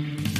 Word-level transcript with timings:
Mm-hmm. 0.00 0.39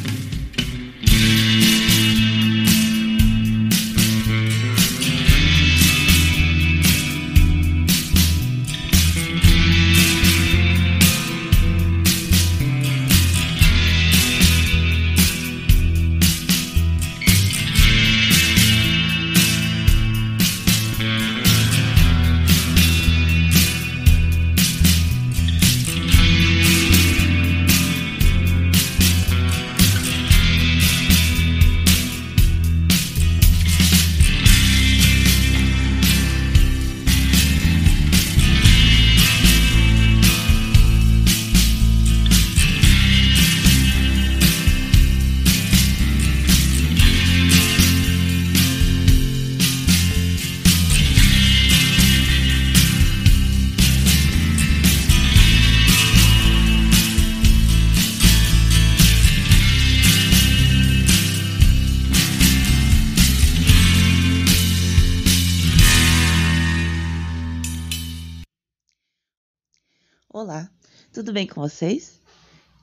Olá, 70.32 70.70
tudo 71.12 71.32
bem 71.32 71.44
com 71.44 71.60
vocês? 71.60 72.20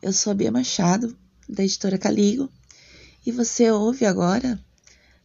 Eu 0.01 0.11
sou 0.11 0.31
a 0.31 0.33
Bia 0.33 0.51
Machado, 0.51 1.17
da 1.47 1.63
editora 1.63 1.97
Caligo, 1.97 2.51
e 3.25 3.31
você 3.31 3.71
ouve 3.71 4.05
agora, 4.05 4.61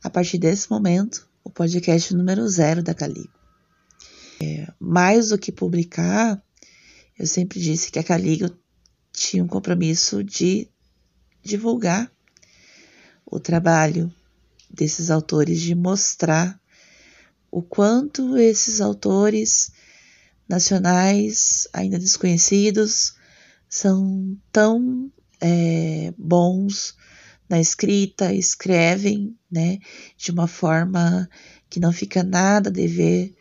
a 0.05 0.09
partir 0.09 0.39
desse 0.39 0.71
momento, 0.71 1.29
o 1.43 1.51
podcast 1.51 2.15
número 2.15 2.49
zero 2.49 2.81
da 2.81 2.95
Caligo. 2.95 3.33
É, 4.41 4.73
mais 4.79 5.31
do 5.31 5.37
que 5.37 5.51
publicar, 5.51 6.41
eu 7.19 7.27
sempre 7.27 7.59
disse 7.59 7.91
que 7.91 7.99
a 7.99 8.05
Caligo 8.05 8.57
tinha 9.13 9.43
um 9.43 9.49
compromisso 9.49 10.23
de 10.23 10.69
divulgar 11.43 12.09
o 13.27 13.41
trabalho 13.41 14.15
desses 14.71 15.11
autores, 15.11 15.61
de 15.61 15.75
mostrar 15.75 16.57
o 17.51 17.61
quanto 17.61 18.39
esses 18.39 18.81
autores 18.81 19.73
nacionais 20.53 21.67
ainda 21.73 21.99
desconhecidos 21.99 23.15
são 23.69 24.37
tão 24.53 25.11
é, 25.41 26.13
bons 26.19 26.95
na 27.49 27.59
escrita, 27.59 28.35
escrevem 28.35 29.35
né, 29.51 29.79
de 30.17 30.31
uma 30.31 30.47
forma 30.47 31.29
que 31.71 31.81
não 31.81 31.91
fica 31.91 32.23
nada 32.23 32.69
a 32.69 32.73
dever 32.73 33.35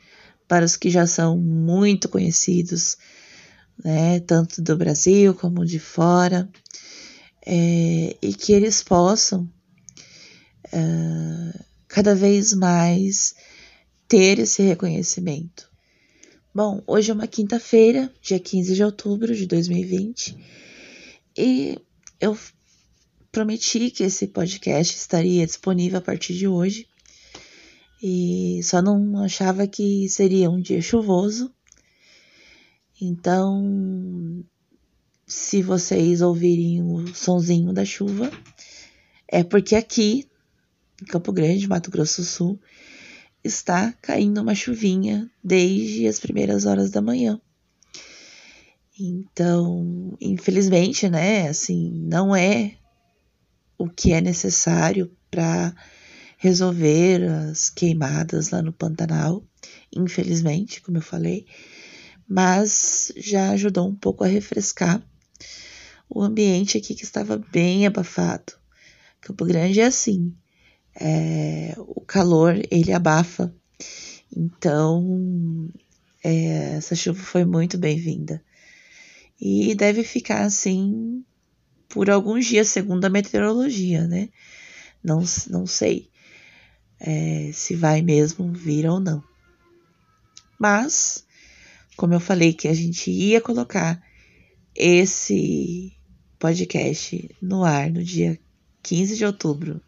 para 0.48 0.66
os 0.66 0.78
que 0.78 0.90
já 0.90 1.06
são 1.06 1.38
muito 1.38 2.08
conhecidos, 2.08 2.98
né, 3.84 4.22
tanto 4.22 4.62
do 4.62 4.78
Brasil 4.78 5.34
como 5.34 5.66
de 5.66 5.80
fora, 5.80 6.50
é, 7.46 8.16
e 8.22 8.34
que 8.34 8.54
eles 8.54 8.82
possam 8.82 9.50
é, 10.72 11.60
cada 11.88 12.16
vez 12.16 12.54
mais 12.54 13.36
ter 14.08 14.40
esse 14.40 14.62
reconhecimento. 14.62 15.71
Bom, 16.54 16.84
hoje 16.86 17.10
é 17.10 17.14
uma 17.14 17.28
quinta-feira, 17.28 18.12
dia 18.22 18.38
15 18.38 18.76
de 18.76 18.84
outubro 18.84 19.34
de 19.34 19.46
2020, 19.46 20.38
e 21.38 21.80
eu 22.20 22.38
prometi 23.32 23.90
que 23.90 24.04
esse 24.04 24.28
podcast 24.28 24.98
estaria 24.98 25.46
disponível 25.46 26.00
a 26.00 26.02
partir 26.02 26.34
de 26.34 26.50
hoje, 26.50 26.90
e 28.04 28.60
só 28.64 28.82
não 28.82 29.24
achava 29.24 29.66
que 29.66 30.10
seria 30.10 30.50
um 30.50 30.60
dia 30.60 30.82
chuvoso. 30.82 31.50
Então, 33.02 34.44
se 35.26 35.62
vocês 35.62 36.20
ouvirem 36.22 36.84
o 36.84 37.16
sonzinho 37.16 37.72
da 37.72 37.86
chuva, 37.86 38.30
é 39.26 39.42
porque 39.42 39.74
aqui, 39.74 40.28
em 41.02 41.06
Campo 41.06 41.32
Grande, 41.32 41.66
Mato 41.66 41.90
Grosso 41.90 42.24
do 42.24 42.28
Sul, 42.28 42.60
está 43.44 43.94
caindo 44.02 44.42
uma 44.42 44.56
chuvinha 44.56 45.30
desde 45.44 46.08
as 46.08 46.20
primeiras 46.20 46.66
horas 46.66 46.92
da 46.92 47.02
manhã. 47.02 47.40
Então, 49.00 50.16
infelizmente, 50.22 51.10
né, 51.10 51.48
assim, 51.48 51.92
não 52.06 52.36
é 52.36 52.76
o 53.78 53.90
que 53.90 54.14
é 54.14 54.22
necessário 54.22 55.12
para 55.30 55.74
resolver 56.38 57.24
as 57.24 57.70
queimadas 57.70 58.50
lá 58.50 58.62
no 58.62 58.74
Pantanal, 58.74 59.44
infelizmente, 59.96 60.82
como 60.82 60.98
eu 60.98 61.02
falei, 61.02 61.46
mas 62.28 63.12
já 63.18 63.52
ajudou 63.52 63.88
um 63.88 63.96
pouco 63.96 64.24
a 64.24 64.28
refrescar 64.28 65.02
o 66.10 66.22
ambiente 66.22 66.78
aqui 66.78 66.94
que 66.94 67.04
estava 67.04 67.38
bem 67.38 67.88
abafado. 67.88 68.54
Campo 69.20 69.46
Grande 69.46 69.80
é 69.80 69.86
assim, 69.86 70.36
é, 70.96 71.74
o 71.78 72.02
calor 72.02 72.60
ele 72.70 72.92
abafa. 72.92 73.54
Então, 74.36 75.70
é, 76.24 76.76
essa 76.76 76.96
chuva 76.96 77.20
foi 77.20 77.46
muito 77.46 77.78
bem-vinda. 77.78 78.44
E 79.40 79.74
deve 79.76 80.04
ficar 80.04 80.42
assim 80.44 81.24
por 81.90 82.10
alguns 82.10 82.46
dias, 82.46 82.68
segundo 82.70 83.06
a 83.06 83.10
meteorologia, 83.10 84.08
né? 84.08 84.30
Não, 85.04 85.24
não 85.50 85.66
sei 85.66 86.10
é, 87.00 87.50
se 87.52 87.76
vai 87.76 88.02
mesmo 88.02 88.52
vir 88.54 88.86
ou 88.88 89.00
não. 89.00 89.24
Mas, 90.60 91.26
como 91.98 92.14
eu 92.14 92.20
falei 92.20 92.54
que 92.54 92.68
a 92.68 92.74
gente 92.74 93.10
ia 93.10 93.42
colocar 93.42 94.02
esse 94.76 95.92
podcast 96.38 97.30
no 97.42 97.64
ar 97.64 97.90
no 97.90 98.04
dia 98.04 98.40
15 98.84 99.18
de 99.18 99.26
outubro 99.26 99.82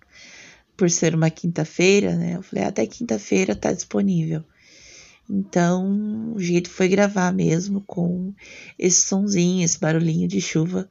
por 0.75 0.89
ser 0.89 1.15
uma 1.15 1.29
quinta-feira, 1.29 2.15
né? 2.15 2.35
Eu 2.35 2.43
falei, 2.43 2.65
até 2.65 2.85
quinta-feira 2.85 3.55
tá 3.55 3.71
disponível. 3.71 4.43
Então, 5.29 6.33
o 6.33 6.39
jeito 6.39 6.69
foi 6.69 6.87
gravar 6.87 7.31
mesmo 7.33 7.81
com 7.81 8.33
esse 8.77 9.07
sonzinho, 9.07 9.63
esse 9.63 9.79
barulhinho 9.79 10.27
de 10.27 10.41
chuva 10.41 10.89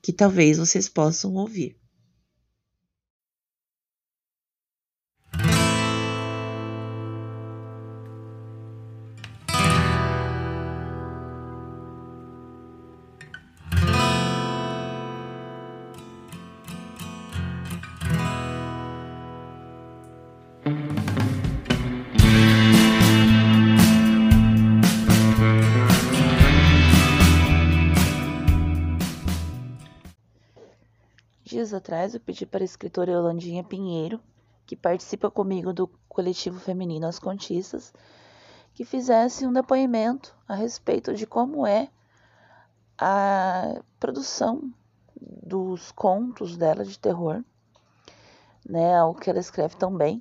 que 0.00 0.12
talvez 0.12 0.58
vocês 0.58 0.88
possam 0.88 1.34
ouvir. 1.34 1.76
Dias 31.62 31.74
atrás 31.74 32.12
eu 32.12 32.18
pedi 32.18 32.44
para 32.44 32.64
a 32.64 32.64
escritora 32.64 33.12
Yolandinha 33.12 33.62
Pinheiro, 33.62 34.20
que 34.66 34.74
participa 34.74 35.30
comigo 35.30 35.72
do 35.72 35.86
coletivo 36.08 36.58
feminino 36.58 37.06
As 37.06 37.20
Contistas, 37.20 37.92
que 38.74 38.84
fizesse 38.84 39.46
um 39.46 39.52
depoimento 39.52 40.36
a 40.48 40.56
respeito 40.56 41.14
de 41.14 41.24
como 41.24 41.64
é 41.64 41.88
a 42.98 43.80
produção 44.00 44.74
dos 45.16 45.92
contos 45.92 46.56
dela 46.56 46.84
de 46.84 46.98
terror, 46.98 47.44
né, 48.68 49.00
o 49.04 49.14
que 49.14 49.30
ela 49.30 49.38
escreve 49.38 49.76
tão 49.76 49.96
bem, 49.96 50.20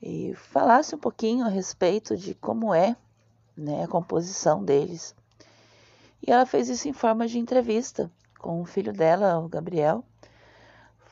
e 0.00 0.34
falasse 0.36 0.94
um 0.94 0.98
pouquinho 0.98 1.44
a 1.44 1.50
respeito 1.50 2.16
de 2.16 2.34
como 2.34 2.72
é 2.72 2.96
né, 3.54 3.84
a 3.84 3.88
composição 3.88 4.64
deles. 4.64 5.14
E 6.26 6.32
ela 6.32 6.46
fez 6.46 6.70
isso 6.70 6.88
em 6.88 6.94
forma 6.94 7.28
de 7.28 7.38
entrevista 7.38 8.10
com 8.44 8.60
o 8.60 8.66
filho 8.66 8.92
dela, 8.92 9.38
o 9.38 9.48
Gabriel, 9.48 10.04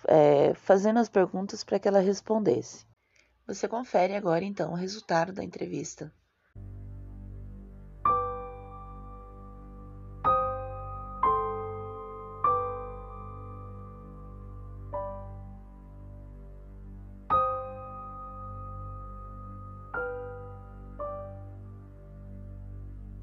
é, 0.08 0.54
fazendo 0.54 0.98
as 0.98 1.08
perguntas 1.08 1.62
para 1.64 1.78
que 1.78 1.88
ela 1.88 2.00
respondesse. 2.00 2.84
Você 3.46 3.66
confere 3.68 4.14
agora 4.14 4.44
então 4.44 4.72
o 4.72 4.76
resultado 4.76 5.32
da 5.32 5.42
entrevista. 5.42 6.12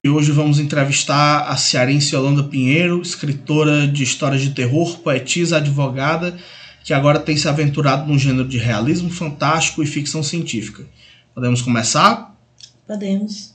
E 0.02 0.10
hoje 0.10 0.32
vamos 0.32 0.60
entrevistar 0.60 1.42
a 1.50 1.58
cearense 1.58 2.16
Yolanda 2.16 2.44
Pinheiro, 2.44 3.02
escritora 3.02 3.88
de 3.88 4.04
histórias 4.04 4.42
de 4.42 4.52
terror, 4.52 5.00
poetisa, 5.00 5.58
advogada 5.58 6.40
que 6.90 6.94
agora 6.96 7.20
tem 7.20 7.38
se 7.38 7.48
aventurado 7.48 8.12
no 8.12 8.18
gênero 8.18 8.48
de 8.48 8.58
realismo 8.58 9.12
fantástico 9.12 9.84
e 9.84 9.86
ficção 9.86 10.24
científica. 10.24 10.84
Podemos 11.36 11.62
começar? 11.62 12.36
Podemos. 12.88 13.54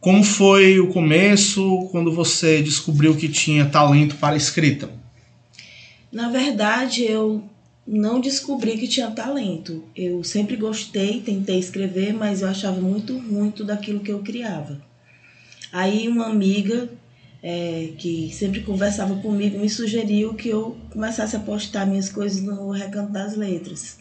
Como 0.00 0.24
foi 0.24 0.80
o 0.80 0.88
começo 0.88 1.86
quando 1.90 2.10
você 2.10 2.62
descobriu 2.62 3.14
que 3.14 3.28
tinha 3.28 3.66
talento 3.66 4.16
para 4.16 4.34
escrita? 4.34 4.88
Na 6.10 6.30
verdade, 6.30 7.02
eu 7.02 7.44
não 7.86 8.18
descobri 8.18 8.78
que 8.78 8.88
tinha 8.88 9.10
talento. 9.10 9.84
Eu 9.94 10.24
sempre 10.24 10.56
gostei, 10.56 11.20
tentei 11.20 11.58
escrever, 11.58 12.14
mas 12.14 12.40
eu 12.40 12.48
achava 12.48 12.80
muito 12.80 13.18
ruim 13.18 13.50
tudo 13.50 13.72
aquilo 13.72 14.00
que 14.00 14.10
eu 14.10 14.20
criava. 14.20 14.80
Aí 15.70 16.08
uma 16.08 16.24
amiga 16.24 16.88
é, 17.42 17.92
que 17.98 18.30
sempre 18.32 18.62
conversava 18.62 19.14
comigo 19.16 19.58
me 19.58 19.68
sugeriu 19.68 20.34
que 20.34 20.48
eu 20.48 20.76
começasse 20.90 21.36
a 21.36 21.40
postar 21.40 21.86
minhas 21.86 22.08
coisas 22.08 22.42
no 22.42 22.70
Recanto 22.70 23.12
das 23.12 23.36
Letras. 23.36 23.98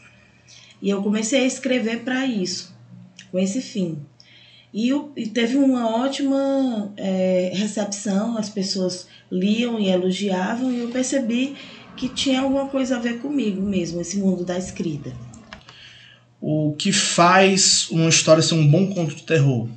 E 0.81 0.89
eu 0.89 1.01
comecei 1.01 1.41
a 1.41 1.45
escrever 1.45 2.03
para 2.03 2.25
isso, 2.25 2.75
com 3.31 3.39
esse 3.39 3.61
fim. 3.61 3.99
E, 4.73 4.89
eu, 4.89 5.11
e 5.15 5.27
teve 5.27 5.57
uma 5.57 5.89
ótima 5.89 6.93
é, 6.97 7.51
recepção, 7.53 8.37
as 8.37 8.49
pessoas 8.49 9.07
liam 9.31 9.79
e 9.79 9.89
elogiavam, 9.89 10.71
e 10.71 10.79
eu 10.79 10.89
percebi 10.89 11.55
que 11.95 12.09
tinha 12.09 12.41
alguma 12.41 12.67
coisa 12.67 12.97
a 12.97 12.99
ver 12.99 13.19
comigo 13.19 13.61
mesmo, 13.61 13.99
esse 13.99 14.17
mundo 14.17 14.43
da 14.43 14.57
escrita. 14.57 15.11
O 16.39 16.75
que 16.77 16.91
faz 16.91 17.89
uma 17.89 18.09
história 18.09 18.43
ser 18.43 18.53
um 18.53 18.69
bom 18.69 18.93
conto 18.93 19.15
de 19.15 19.23
terror? 19.23 19.67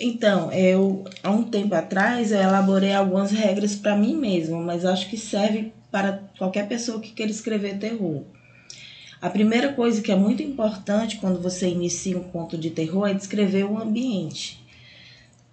Então, 0.00 0.50
eu 0.50 1.04
há 1.22 1.30
um 1.30 1.42
tempo 1.42 1.74
atrás 1.74 2.32
eu 2.32 2.40
elaborei 2.40 2.94
algumas 2.94 3.30
regras 3.30 3.76
para 3.76 3.94
mim 3.94 4.16
mesma, 4.16 4.58
mas 4.58 4.86
acho 4.86 5.10
que 5.10 5.18
serve 5.18 5.74
para 5.90 6.22
qualquer 6.38 6.66
pessoa 6.66 7.00
que 7.00 7.12
queira 7.12 7.30
escrever 7.30 7.78
terror. 7.78 8.22
A 9.20 9.28
primeira 9.28 9.74
coisa 9.74 10.00
que 10.00 10.10
é 10.10 10.16
muito 10.16 10.42
importante 10.42 11.18
quando 11.18 11.42
você 11.42 11.68
inicia 11.68 12.16
um 12.16 12.22
conto 12.22 12.56
de 12.56 12.70
terror 12.70 13.08
é 13.08 13.12
descrever 13.12 13.64
o 13.64 13.76
ambiente. 13.76 14.58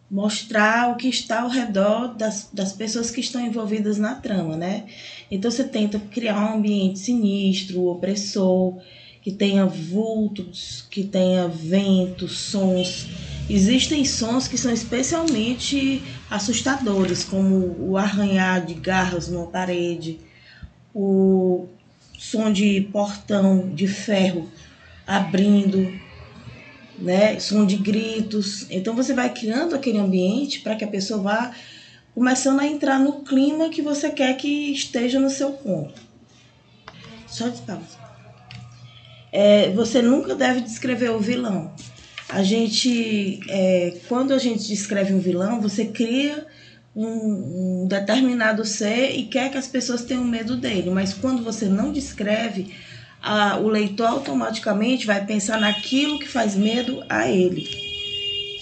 Mostrar 0.09 0.94
o 0.94 0.95
que 0.95 1.09
está 1.09 1.41
ao 1.41 1.49
redor 1.49 2.15
das, 2.15 2.49
das 2.53 2.71
pessoas 2.71 3.11
que 3.11 3.19
estão 3.19 3.45
envolvidas 3.45 3.97
na 3.97 4.15
trama, 4.15 4.55
né? 4.55 4.85
Então 5.29 5.51
você 5.51 5.65
tenta 5.65 5.99
criar 5.99 6.53
um 6.53 6.59
ambiente 6.59 6.99
sinistro, 6.99 7.88
opressor, 7.88 8.77
que 9.21 9.33
tenha 9.33 9.65
vultos, 9.65 10.85
que 10.89 11.03
tenha 11.03 11.49
ventos, 11.49 12.38
sons 12.38 13.26
Existem 13.49 14.03
sons 14.03 14.45
que 14.45 14.57
são 14.57 14.73
especialmente 14.73 16.03
assustadores, 16.29 17.23
como 17.23 17.77
o 17.79 17.95
arranhar 17.95 18.65
de 18.65 18.73
garras 18.73 19.29
numa 19.29 19.47
parede, 19.47 20.19
o 20.94 21.67
som 22.17 22.51
de 22.51 22.81
portão 22.91 23.69
de 23.69 23.88
ferro 23.88 24.49
abrindo, 25.05 25.97
né? 26.99 27.39
som 27.39 27.65
de 27.65 27.77
gritos. 27.77 28.67
Então 28.69 28.94
você 28.94 29.13
vai 29.13 29.33
criando 29.33 29.75
aquele 29.75 29.97
ambiente 29.97 30.59
para 30.59 30.75
que 30.75 30.83
a 30.83 30.89
pessoa 30.89 31.21
vá 31.21 31.51
começando 32.13 32.59
a 32.59 32.67
entrar 32.67 32.99
no 32.99 33.21
clima 33.21 33.69
que 33.69 33.81
você 33.81 34.09
quer 34.09 34.35
que 34.35 34.73
esteja 34.73 35.21
no 35.21 35.29
seu 35.29 35.53
conto. 35.53 36.01
Só 37.25 37.47
de. 37.47 37.61
É, 39.31 39.71
você 39.71 40.01
nunca 40.01 40.35
deve 40.35 40.59
descrever 40.61 41.11
o 41.11 41.19
vilão 41.19 41.71
a 42.29 42.44
gente, 42.44 43.39
é, 43.47 43.97
quando 44.07 44.33
a 44.33 44.38
gente 44.38 44.68
descreve 44.68 45.13
um 45.13 45.19
vilão, 45.19 45.62
você 45.62 45.85
cria 45.85 46.45
um, 46.95 47.83
um, 47.83 47.88
determinado 47.88 48.65
ser 48.65 49.12
e 49.12 49.24
quer 49.25 49.50
que 49.50 49.57
as 49.57 49.68
pessoas 49.68 50.03
tenham 50.03 50.25
medo 50.25 50.57
dele, 50.57 50.89
mas 50.89 51.13
quando 51.13 51.44
você 51.44 51.65
não 51.65 51.91
descreve, 51.91 52.74
a, 53.21 53.57
o 53.57 53.69
leitor 53.69 54.07
automaticamente 54.07 55.06
vai 55.06 55.25
pensar 55.25 55.59
naquilo 55.59 56.19
que 56.19 56.27
faz 56.27 56.56
medo 56.56 57.03
a 57.07 57.29
ele. 57.29 57.68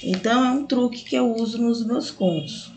Então 0.03 0.45
é 0.45 0.51
um 0.51 0.65
truque 0.65 1.03
que 1.03 1.15
eu 1.15 1.33
uso 1.33 1.57
nos 1.57 1.83
meus 1.83 2.11
contos. 2.11 2.71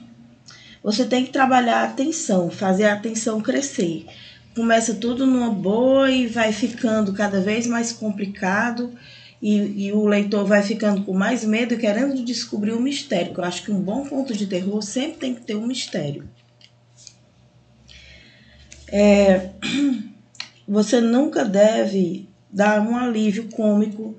Você 0.83 1.05
tem 1.05 1.25
que 1.25 1.33
trabalhar 1.33 1.81
a 1.81 1.85
atenção, 1.85 2.51
fazer 2.51 2.87
a 2.87 2.95
atenção 2.95 3.43
crescer. 3.43 4.07
Começa 4.55 4.95
tudo 4.95 5.27
numa 5.27 5.51
boa 5.51 6.11
e 6.11 6.27
vai 6.27 6.53
ficando 6.53 7.13
cada 7.13 7.41
vez 7.41 7.67
mais 7.67 7.93
complicado 7.93 8.91
e, 9.41 9.87
e, 9.87 9.93
o 9.93 10.07
leitor 10.07 10.45
vai 10.45 10.63
ficando 10.63 11.05
com 11.05 11.13
mais 11.13 11.45
medo 11.45 11.75
e 11.75 11.79
querendo 11.79 12.25
descobrir 12.25 12.73
o 12.73 12.81
mistério. 12.81 13.33
Eu 13.37 13.45
acho 13.45 13.63
que 13.63 13.71
um 13.71 13.81
bom 13.81 14.05
conto 14.07 14.35
de 14.35 14.47
terror 14.47 14.83
sempre 14.83 15.19
tem 15.19 15.35
que 15.35 15.43
ter 15.43 15.55
um 15.55 15.67
mistério. 15.67 16.29
É, 18.89 19.51
você 20.67 21.01
nunca 21.01 21.45
deve 21.45 22.29
dar 22.51 22.81
um 22.81 22.97
alívio 22.97 23.49
cômico 23.49 24.17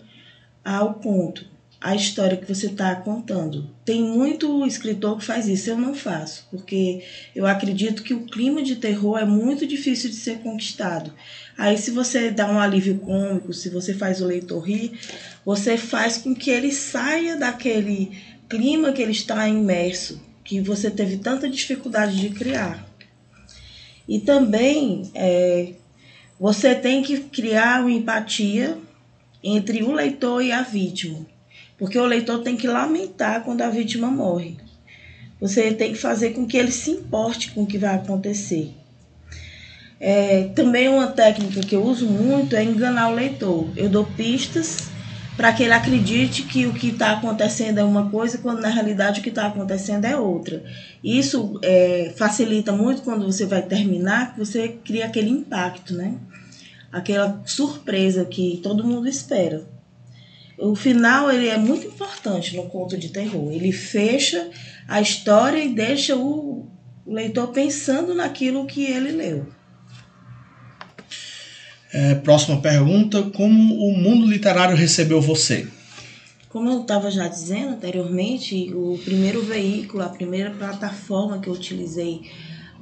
ao 0.64 0.96
conto 0.96 1.50
a 1.82 1.96
história 1.96 2.36
que 2.36 2.52
você 2.54 2.68
está 2.68 2.94
contando. 2.96 3.70
Tem 3.86 4.04
muito 4.04 4.66
escritor 4.66 5.18
que 5.18 5.26
faz 5.26 5.48
isso, 5.48 5.70
eu 5.70 5.78
não 5.78 5.96
faço, 5.96 6.46
porque 6.52 7.04
eu 7.34 7.46
acredito 7.46 8.04
que 8.04 8.14
o 8.14 8.26
clima 8.26 8.62
de 8.62 8.76
terror 8.76 9.18
é 9.18 9.26
muito 9.26 9.66
difícil 9.66 10.10
de 10.10 10.18
ser 10.18 10.40
conquistado. 10.40 11.14
Aí, 11.60 11.78
se 11.78 11.92
você 11.92 12.32
dá 12.32 12.50
um 12.50 12.60
alívio 12.60 12.98
cômico, 12.98 13.54
se 13.54 13.70
você 13.70 13.94
faz 13.94 14.22
o 14.22 14.26
leitor 14.26 14.62
rir, 14.62 14.94
você 15.46 15.78
faz 15.78 16.18
com 16.18 16.34
que 16.34 16.50
ele 16.50 16.72
saia 16.72 17.36
daquele 17.36 18.12
clima 18.48 18.92
que 18.92 19.02
ele 19.02 19.12
está 19.12 19.48
imerso, 19.48 20.22
que 20.44 20.62
você 20.62 20.90
teve 20.90 21.18
tanta 21.18 21.50
dificuldade 21.50 22.20
de 22.20 22.30
criar. 22.30 22.88
E 24.08 24.20
também 24.20 25.12
é, 25.14 25.74
você 26.40 26.74
tem 26.74 27.04
que 27.04 27.20
criar 27.20 27.82
uma 27.82 27.92
empatia 27.92 28.78
entre 29.44 29.84
o 29.84 29.92
leitor 29.92 30.42
e 30.42 30.52
a 30.52 30.64
vítima 30.64 31.28
porque 31.80 31.98
o 31.98 32.06
leitor 32.06 32.44
tem 32.44 32.58
que 32.58 32.68
lamentar 32.68 33.44
quando 33.46 33.62
a 33.62 33.70
vítima 33.70 34.12
morre. 34.12 34.58
Você 35.40 35.74
tem 35.74 35.94
que 35.94 35.98
fazer 35.98 36.32
com 36.32 36.46
que 36.46 36.58
ele 36.58 36.72
se 36.72 36.92
importe 36.92 37.52
com 37.52 37.64
o 37.64 37.66
que 37.66 37.78
vai 37.78 37.96
acontecer. 37.96 38.74
É, 40.00 40.44
também 40.56 40.88
uma 40.88 41.08
técnica 41.08 41.62
que 41.62 41.76
eu 41.76 41.84
uso 41.84 42.08
muito 42.08 42.56
é 42.56 42.64
enganar 42.64 43.10
o 43.10 43.16
leitor. 43.16 43.68
Eu 43.76 43.90
dou 43.90 44.06
pistas 44.06 44.90
para 45.36 45.54
que 45.54 45.64
ele 45.64 45.74
acredite 45.74 46.44
que 46.44 46.66
o 46.66 46.74
que 46.74 46.90
está 46.90 47.14
acontecendo 47.14 47.80
é 47.80 47.84
uma 47.84 48.10
coisa, 48.10 48.38
quando 48.38 48.62
na 48.62 48.70
realidade 48.70 49.20
o 49.20 49.24
que 49.24 49.30
está 49.30 49.48
acontecendo 49.48 50.06
é 50.06 50.16
outra. 50.16 50.64
Isso 51.04 51.60
é, 51.64 52.14
facilita 52.18 52.72
muito 52.72 53.02
quando 53.02 53.26
você 53.26 53.46
vai 53.46 53.62
terminar, 53.62 54.34
que 54.34 54.40
você 54.40 54.70
cria 54.84 55.06
aquele 55.06 55.30
impacto, 55.30 55.94
né? 55.94 56.16
Aquela 56.92 57.42
surpresa 57.46 58.26
que 58.26 58.60
todo 58.64 58.84
mundo 58.84 59.08
espera 59.08 59.66
o 60.60 60.76
final 60.76 61.32
ele 61.32 61.48
é 61.48 61.58
muito 61.58 61.88
importante 61.88 62.56
no 62.56 62.64
conto 62.64 62.98
de 62.98 63.10
terror. 63.10 63.52
Ele 63.52 63.72
fecha 63.72 64.50
a 64.88 65.02
história 65.02 65.64
e 65.64 65.74
deixa 65.74 66.16
o 66.16 66.68
leitor 67.08 67.48
pensando 67.48 68.14
naquilo 68.14 68.66
que 68.66 68.84
ele 68.84 69.12
leu. 69.12 69.48
É, 71.92 72.16
próxima 72.16 72.62
pergunta: 72.62 73.24
Como 73.24 73.76
o 73.76 73.98
mundo 73.98 74.28
literário 74.28 74.76
recebeu 74.76 75.22
você? 75.22 75.68
Como 76.50 76.70
eu 76.70 76.82
estava 76.82 77.12
já 77.12 77.28
dizendo 77.28 77.74
anteriormente, 77.74 78.74
o 78.74 79.00
primeiro 79.04 79.44
veículo, 79.44 80.04
a 80.04 80.10
primeira 80.10 80.50
plataforma 80.50 81.40
que 81.40 81.48
eu 81.48 81.54
utilizei 81.54 82.22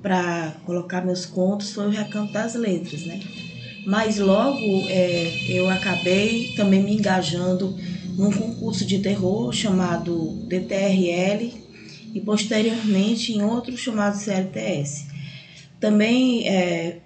para 0.02 0.54
colocar 0.66 1.02
meus 1.02 1.26
contos 1.26 1.74
foi 1.74 1.88
o 1.88 1.90
Recanto 1.90 2.32
das 2.32 2.56
Letras, 2.56 3.06
né? 3.06 3.20
Mas 3.86 4.20
logo 4.20 4.88
é, 4.90 5.46
eu 5.50 5.70
acabei 5.70 6.54
também 6.56 6.84
me 6.84 6.94
engajando 6.94 7.78
num 8.18 8.32
concurso 8.32 8.86
de 8.86 9.00
terror 9.00 9.52
chamado 9.54 10.46
DTRL 10.48 11.54
e 12.14 12.20
posteriormente 12.22 13.34
em 13.34 13.44
outro 13.44 13.78
chamado 13.78 14.18
CLTS. 14.18 15.08
Também 15.80 16.48
é, 16.48 16.98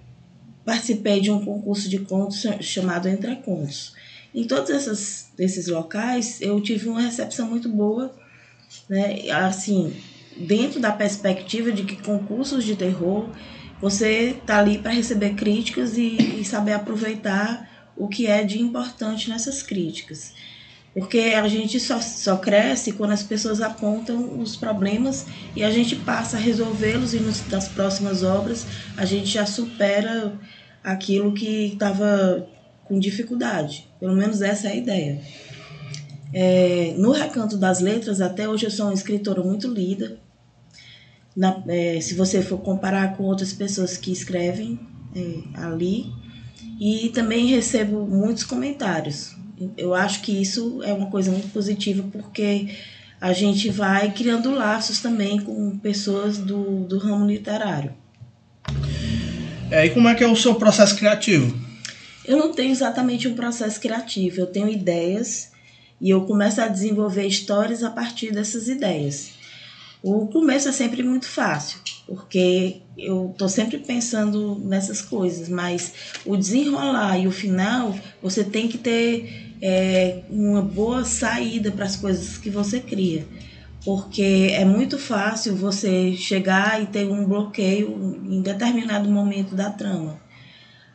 participei 0.64 1.20
de 1.20 1.30
um 1.30 1.44
concurso 1.44 1.88
de 1.88 1.98
contos 1.98 2.46
chamado 2.60 3.08
Entre 3.08 3.36
Contos. 3.36 3.94
Em 4.34 4.44
todos 4.44 4.70
essas, 4.70 5.30
esses 5.38 5.66
locais 5.66 6.40
eu 6.40 6.60
tive 6.60 6.88
uma 6.88 7.00
recepção 7.00 7.48
muito 7.48 7.68
boa, 7.68 8.14
né? 8.88 9.30
assim, 9.30 9.94
dentro 10.36 10.80
da 10.80 10.92
perspectiva 10.92 11.70
de 11.70 11.84
que 11.84 11.96
concursos 12.02 12.64
de 12.64 12.76
terror 12.76 13.28
você 13.80 14.36
tá 14.46 14.58
ali 14.58 14.78
para 14.78 14.92
receber 14.92 15.34
críticas 15.34 15.98
e, 15.98 16.16
e 16.40 16.44
saber 16.44 16.72
aproveitar 16.72 17.68
o 17.96 18.08
que 18.08 18.26
é 18.26 18.44
de 18.44 18.60
importante 18.60 19.28
nessas 19.28 19.62
críticas. 19.62 20.32
Porque 20.94 21.18
a 21.18 21.48
gente 21.48 21.80
só, 21.80 22.00
só 22.00 22.36
cresce 22.36 22.92
quando 22.92 23.12
as 23.12 23.22
pessoas 23.22 23.62
apontam 23.62 24.38
os 24.38 24.56
problemas 24.56 25.26
e 25.56 25.64
a 25.64 25.70
gente 25.70 25.96
passa 25.96 26.36
a 26.36 26.40
resolvê-los 26.40 27.14
e 27.14 27.20
nos, 27.20 27.46
nas 27.48 27.66
próximas 27.68 28.22
obras 28.22 28.66
a 28.96 29.04
gente 29.06 29.26
já 29.26 29.46
supera 29.46 30.38
aquilo 30.84 31.32
que 31.32 31.72
estava 31.72 32.46
com 32.84 32.98
dificuldade. 32.98 33.88
Pelo 33.98 34.14
menos 34.14 34.42
essa 34.42 34.68
é 34.68 34.72
a 34.72 34.76
ideia. 34.76 35.20
É, 36.34 36.94
no 36.98 37.12
Recanto 37.12 37.56
das 37.56 37.80
Letras, 37.80 38.20
até 38.20 38.46
hoje 38.46 38.66
eu 38.66 38.70
sou 38.70 38.86
uma 38.86 38.94
escritora 38.94 39.42
muito 39.42 39.68
lida. 39.68 40.18
Na, 41.34 41.62
é, 41.68 41.98
se 42.02 42.12
você 42.14 42.42
for 42.42 42.58
comparar 42.58 43.16
com 43.16 43.22
outras 43.22 43.54
pessoas 43.54 43.96
que 43.96 44.12
escrevem 44.12 44.78
é, 45.14 45.42
ali. 45.54 46.12
E 46.80 47.10
também 47.10 47.46
recebo 47.46 48.06
muitos 48.06 48.44
comentários. 48.44 49.36
Eu 49.76 49.94
acho 49.94 50.22
que 50.22 50.32
isso 50.32 50.82
é 50.82 50.92
uma 50.92 51.10
coisa 51.10 51.30
muito 51.30 51.48
positiva, 51.48 52.04
porque 52.12 52.68
a 53.20 53.32
gente 53.32 53.68
vai 53.70 54.10
criando 54.10 54.50
laços 54.50 55.00
também 55.00 55.40
com 55.40 55.78
pessoas 55.78 56.38
do, 56.38 56.84
do 56.84 56.98
ramo 56.98 57.26
literário. 57.26 57.94
É, 59.70 59.86
e 59.86 59.90
como 59.90 60.08
é 60.08 60.14
que 60.14 60.24
é 60.24 60.26
o 60.26 60.36
seu 60.36 60.54
processo 60.56 60.96
criativo? 60.96 61.56
Eu 62.24 62.36
não 62.36 62.52
tenho 62.52 62.70
exatamente 62.70 63.26
um 63.26 63.34
processo 63.34 63.80
criativo, 63.80 64.40
eu 64.40 64.46
tenho 64.46 64.68
ideias 64.68 65.50
e 66.00 66.10
eu 66.10 66.22
começo 66.22 66.60
a 66.60 66.68
desenvolver 66.68 67.26
histórias 67.26 67.82
a 67.82 67.90
partir 67.90 68.32
dessas 68.32 68.68
ideias. 68.68 69.30
O 70.02 70.26
começo 70.26 70.68
é 70.68 70.72
sempre 70.72 71.02
muito 71.04 71.26
fácil, 71.26 71.78
porque 72.08 72.78
eu 72.98 73.30
estou 73.30 73.48
sempre 73.48 73.78
pensando 73.78 74.58
nessas 74.64 75.00
coisas, 75.00 75.48
mas 75.48 75.92
o 76.26 76.36
desenrolar 76.36 77.18
e 77.18 77.28
o 77.28 77.30
final, 77.30 77.96
você 78.20 78.42
tem 78.42 78.66
que 78.66 78.78
ter 78.78 79.51
é, 79.62 80.22
uma 80.28 80.60
boa 80.60 81.04
saída 81.04 81.70
para 81.70 81.84
as 81.84 81.94
coisas 81.94 82.36
que 82.36 82.50
você 82.50 82.80
cria. 82.80 83.24
Porque 83.84 84.50
é 84.52 84.64
muito 84.64 84.98
fácil 84.98 85.54
você 85.54 86.14
chegar 86.14 86.82
e 86.82 86.86
ter 86.86 87.06
um 87.06 87.24
bloqueio 87.24 88.20
em 88.24 88.42
determinado 88.42 89.08
momento 89.08 89.54
da 89.54 89.70
trama. 89.70 90.20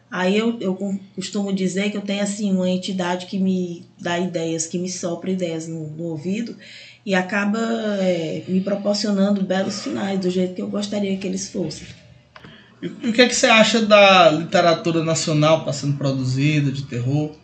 Aí 0.10 0.38
eu, 0.38 0.58
eu 0.62 0.78
costumo 1.16 1.52
dizer 1.52 1.92
que 1.92 1.98
eu 1.98 2.02
tenho 2.02 2.24
assim 2.24 2.52
uma 2.54 2.70
entidade 2.70 3.26
que 3.26 3.38
me 3.38 3.86
dá 4.00 4.18
ideias, 4.18 4.66
que 4.66 4.78
me 4.78 4.90
sopra 4.90 5.32
ideias 5.32 5.68
no, 5.68 5.88
no 5.88 6.04
ouvido 6.06 6.56
e 7.06 7.14
acaba 7.14 7.60
é, 8.00 8.44
me 8.48 8.62
proporcionando 8.62 9.44
belos 9.44 9.82
finais 9.82 10.20
do 10.20 10.30
jeito 10.30 10.56
que 10.56 10.62
eu 10.62 10.70
gostaria 10.70 11.18
que 11.18 11.28
eles 11.28 11.50
fossem. 11.50 11.88
E 12.82 12.88
o 12.88 13.14
que 13.14 13.22
é 13.22 13.28
que 13.28 13.36
você 13.36 13.48
acha 13.48 13.86
da 13.86 14.30
literatura 14.32 15.04
nacional 15.04 15.72
sendo 15.74 15.98
produzida 15.98 16.72
de 16.72 16.84
terror? 16.84 17.36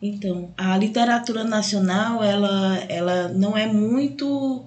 Então, 0.00 0.52
a 0.56 0.76
literatura 0.76 1.44
nacional 1.44 2.22
ela, 2.22 2.78
ela 2.88 3.28
não 3.28 3.56
é 3.56 3.66
muito 3.66 4.64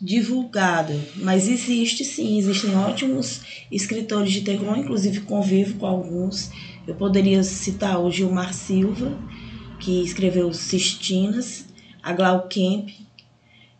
divulgada, 0.00 0.94
mas 1.16 1.48
existe 1.48 2.04
sim, 2.04 2.38
existem 2.38 2.76
ótimos 2.76 3.40
escritores 3.70 4.32
de 4.32 4.42
terror, 4.42 4.78
inclusive 4.78 5.20
convivo 5.20 5.78
com 5.78 5.86
alguns. 5.86 6.50
Eu 6.86 6.94
poderia 6.94 7.42
citar 7.42 8.00
o 8.00 8.10
Gilmar 8.10 8.52
Silva, 8.52 9.18
que 9.80 10.02
escreveu 10.02 10.52
Sistinas, 10.52 11.64
a 12.02 12.12
Glau 12.12 12.46
Kemp, 12.46 12.90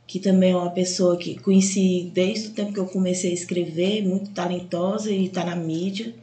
que 0.07 0.21
também 0.21 0.53
é 0.53 0.57
uma 0.57 0.71
pessoa 0.71 1.17
que 1.17 1.39
conheci 1.39 2.11
desde 2.15 2.49
o 2.49 2.51
tempo 2.53 2.73
que 2.73 2.81
eu 2.81 2.87
comecei 2.87 3.31
a 3.31 3.35
escrever, 3.35 4.03
muito 4.03 4.31
talentosa 4.31 5.11
e 5.11 5.27
está 5.27 5.45
na 5.45 5.57
mídia, 5.57 6.15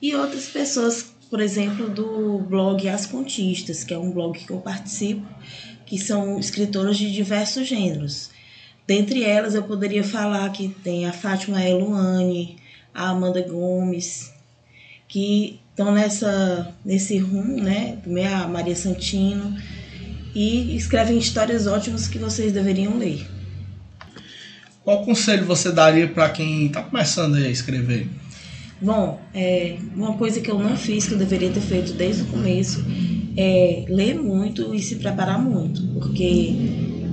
e 0.00 0.14
outras 0.14 0.46
pessoas, 0.46 1.11
por 1.32 1.40
exemplo, 1.40 1.88
do 1.88 2.40
blog 2.40 2.86
As 2.90 3.06
Contistas, 3.06 3.82
que 3.82 3.94
é 3.94 3.98
um 3.98 4.10
blog 4.10 4.38
que 4.38 4.50
eu 4.50 4.58
participo, 4.58 5.26
que 5.86 5.96
são 5.96 6.38
escritoras 6.38 6.98
de 6.98 7.10
diversos 7.10 7.66
gêneros. 7.66 8.28
Dentre 8.86 9.24
elas, 9.24 9.54
eu 9.54 9.62
poderia 9.62 10.04
falar 10.04 10.52
que 10.52 10.68
tem 10.84 11.06
a 11.06 11.12
Fátima 11.14 11.66
Eluane, 11.66 12.56
a 12.92 13.08
Amanda 13.08 13.40
Gomes, 13.40 14.30
que 15.08 15.58
estão 15.70 15.90
nessa, 15.90 16.70
nesse 16.84 17.16
rumo, 17.16 17.62
né? 17.62 17.96
Também 18.04 18.26
a 18.26 18.46
Maria 18.46 18.76
Santino, 18.76 19.56
e 20.34 20.76
escrevem 20.76 21.16
histórias 21.16 21.66
ótimas 21.66 22.08
que 22.08 22.18
vocês 22.18 22.52
deveriam 22.52 22.98
ler. 22.98 23.26
Qual 24.84 25.02
conselho 25.02 25.46
você 25.46 25.72
daria 25.72 26.08
para 26.08 26.28
quem 26.28 26.66
está 26.66 26.82
começando 26.82 27.36
a 27.36 27.48
escrever? 27.48 28.06
Bom, 28.82 29.20
é, 29.32 29.78
uma 29.94 30.16
coisa 30.18 30.40
que 30.40 30.50
eu 30.50 30.58
não 30.58 30.76
fiz, 30.76 31.06
que 31.06 31.14
eu 31.14 31.18
deveria 31.18 31.52
ter 31.52 31.60
feito 31.60 31.92
desde 31.92 32.22
o 32.22 32.26
começo, 32.26 32.84
é 33.36 33.84
ler 33.88 34.20
muito 34.20 34.74
e 34.74 34.82
se 34.82 34.96
preparar 34.96 35.40
muito, 35.40 35.86
porque 35.94 36.52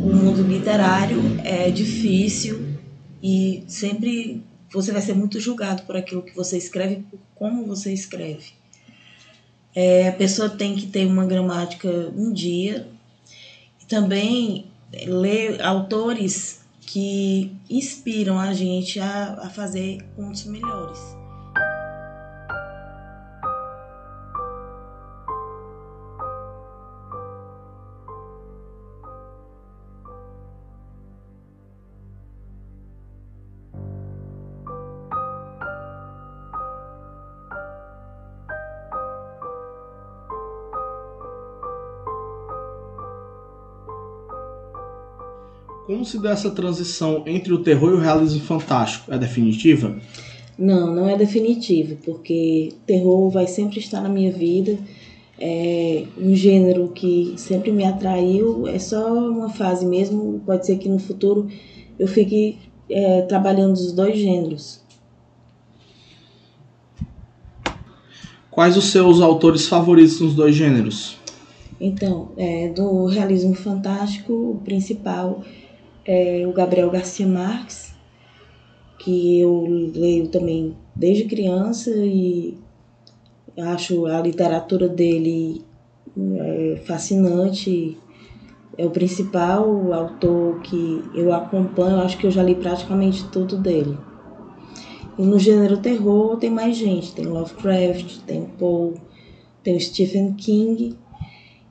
o 0.02 0.12
mundo 0.12 0.42
literário 0.42 1.20
é 1.44 1.70
difícil 1.70 2.76
e 3.22 3.64
sempre 3.68 4.42
você 4.74 4.92
vai 4.92 5.02
ser 5.02 5.14
muito 5.14 5.40
julgado 5.40 5.84
por 5.84 5.96
aquilo 5.96 6.24
que 6.24 6.36
você 6.36 6.58
escreve, 6.58 7.04
por 7.10 7.20
como 7.36 7.68
você 7.68 7.94
escreve. 7.94 8.54
É, 9.76 10.08
a 10.08 10.14
pessoa 10.14 10.50
tem 10.50 10.76
que 10.76 10.88
ter 10.88 11.06
uma 11.06 11.26
gramática 11.28 12.12
um 12.16 12.34
dia 12.34 12.88
e 13.80 13.86
também 13.86 14.66
ler 15.06 15.62
autores 15.62 16.62
que 16.82 17.52
inspiram 17.70 18.40
a 18.40 18.56
gente 18.56 19.00
a, 19.00 19.34
a 19.44 19.50
fazer 19.52 20.00
contos 20.16 20.46
melhores. 20.46 21.19
Como 45.90 46.06
se 46.06 46.20
dá 46.20 46.30
essa 46.30 46.52
transição 46.52 47.24
entre 47.26 47.52
o 47.52 47.64
terror 47.64 47.90
e 47.90 47.96
o 47.96 48.00
realismo 48.00 48.42
fantástico? 48.42 49.12
É 49.12 49.18
definitiva? 49.18 50.00
Não, 50.56 50.94
não 50.94 51.10
é 51.10 51.18
definitiva, 51.18 51.98
porque 52.06 52.74
terror 52.86 53.32
vai 53.32 53.48
sempre 53.48 53.80
estar 53.80 54.00
na 54.00 54.08
minha 54.08 54.32
vida. 54.32 54.78
É 55.40 56.04
um 56.16 56.36
gênero 56.36 56.90
que 56.90 57.34
sempre 57.38 57.72
me 57.72 57.86
atraiu, 57.86 58.68
é 58.68 58.78
só 58.78 59.12
uma 59.12 59.50
fase 59.50 59.84
mesmo. 59.84 60.40
Pode 60.46 60.68
ser 60.68 60.78
que 60.78 60.88
no 60.88 61.00
futuro 61.00 61.48
eu 61.98 62.08
fique 62.08 62.60
é, 62.88 63.24
trabalhando 63.24 63.74
os 63.74 63.92
dois 63.92 64.16
gêneros. 64.16 64.82
Quais 68.52 68.78
os 68.78 68.92
seus 68.92 69.22
autores 69.22 69.68
favoritos 69.68 70.22
nos 70.22 70.36
dois 70.36 70.54
gêneros? 70.54 71.18
Então, 71.82 72.30
é, 72.38 72.68
do 72.68 73.06
realismo 73.06 73.56
fantástico, 73.56 74.34
o 74.34 74.62
principal 74.64 75.42
é 76.12 76.44
o 76.48 76.52
Gabriel 76.52 76.90
Garcia 76.90 77.28
Marques, 77.28 77.94
que 78.98 79.40
eu 79.40 79.64
leio 79.94 80.28
também 80.30 80.76
desde 80.96 81.26
criança 81.26 81.92
e 81.92 82.58
acho 83.56 84.08
a 84.08 84.20
literatura 84.20 84.90
dele 84.90 85.64
é, 86.18 86.82
fascinante. 86.84 87.96
É 88.76 88.86
o 88.86 88.90
principal 88.90 89.94
autor 89.94 90.62
que 90.62 91.04
eu 91.14 91.32
acompanho, 91.32 92.00
acho 92.00 92.18
que 92.18 92.26
eu 92.26 92.32
já 92.32 92.42
li 92.42 92.56
praticamente 92.56 93.28
tudo 93.28 93.58
dele. 93.58 93.96
E 95.16 95.22
no 95.22 95.38
gênero 95.38 95.78
terror 95.78 96.38
tem 96.38 96.50
mais 96.50 96.76
gente, 96.76 97.14
tem 97.14 97.26
Lovecraft, 97.26 98.22
tem 98.26 98.46
Poe, 98.58 98.96
tem 99.62 99.80
Stephen 99.80 100.34
King 100.34 100.98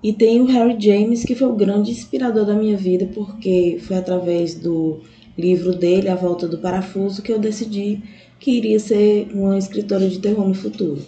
e 0.03 0.13
tem 0.13 0.41
o 0.41 0.47
Harry 0.47 0.77
James, 0.79 1.25
que 1.25 1.35
foi 1.35 1.49
o 1.49 1.57
grande 1.57 1.91
inspirador 1.91 2.45
da 2.45 2.55
minha 2.55 2.77
vida, 2.77 3.09
porque 3.13 3.79
foi 3.81 3.97
através 3.97 4.55
do 4.55 5.01
livro 5.37 5.75
dele, 5.75 6.09
A 6.09 6.15
Volta 6.15 6.47
do 6.47 6.59
Parafuso, 6.59 7.23
que 7.23 7.33
eu 7.33 7.39
decidi 7.39 8.01
que 8.39 8.53
iria 8.53 8.79
ser 8.79 9.29
uma 9.35 9.59
escritora 9.59 10.09
de 10.09 10.19
terror 10.19 10.47
no 10.47 10.55
futuro. 10.55 11.03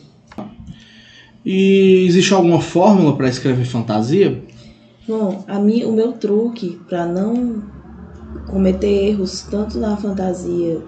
E 1.44 2.04
existe 2.06 2.34
alguma 2.34 2.60
fórmula 2.60 3.16
para 3.16 3.28
escrever 3.28 3.64
fantasia? 3.64 4.42
Bom, 5.06 5.44
a 5.46 5.58
mim, 5.58 5.84
o 5.84 5.92
meu 5.92 6.12
truque 6.12 6.78
para 6.88 7.06
não 7.06 7.62
cometer 8.46 9.08
erros 9.08 9.42
tanto 9.50 9.78
na 9.78 9.96
fantasia, 9.96 10.80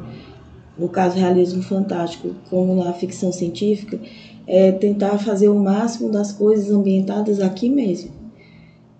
no 0.76 0.88
caso 0.88 1.16
realismo 1.16 1.62
fantástico, 1.62 2.34
como 2.50 2.84
na 2.84 2.92
ficção 2.92 3.32
científica, 3.32 3.98
é 4.46 4.72
tentar 4.72 5.18
fazer 5.18 5.48
o 5.48 5.58
máximo 5.58 6.10
das 6.10 6.32
coisas 6.32 6.70
ambientadas 6.70 7.40
aqui 7.40 7.68
mesmo. 7.68 8.10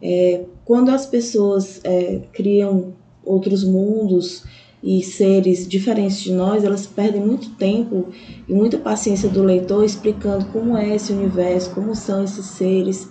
É, 0.00 0.44
quando 0.64 0.90
as 0.90 1.06
pessoas 1.06 1.80
é, 1.84 2.22
criam 2.32 2.92
outros 3.24 3.64
mundos 3.64 4.44
e 4.82 5.02
seres 5.02 5.66
diferentes 5.66 6.20
de 6.20 6.32
nós, 6.32 6.64
elas 6.64 6.86
perdem 6.86 7.20
muito 7.20 7.50
tempo 7.50 8.08
e 8.48 8.52
muita 8.52 8.78
paciência 8.78 9.28
do 9.28 9.42
leitor 9.42 9.84
explicando 9.84 10.46
como 10.46 10.76
é 10.76 10.94
esse 10.94 11.12
universo, 11.12 11.70
como 11.70 11.94
são 11.94 12.24
esses 12.24 12.46
seres, 12.46 13.08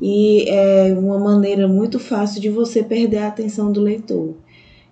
e 0.00 0.46
é 0.48 0.94
uma 0.98 1.18
maneira 1.18 1.66
muito 1.66 1.98
fácil 1.98 2.40
de 2.40 2.50
você 2.50 2.82
perder 2.82 3.18
a 3.18 3.28
atenção 3.28 3.72
do 3.72 3.80
leitor. 3.80 4.34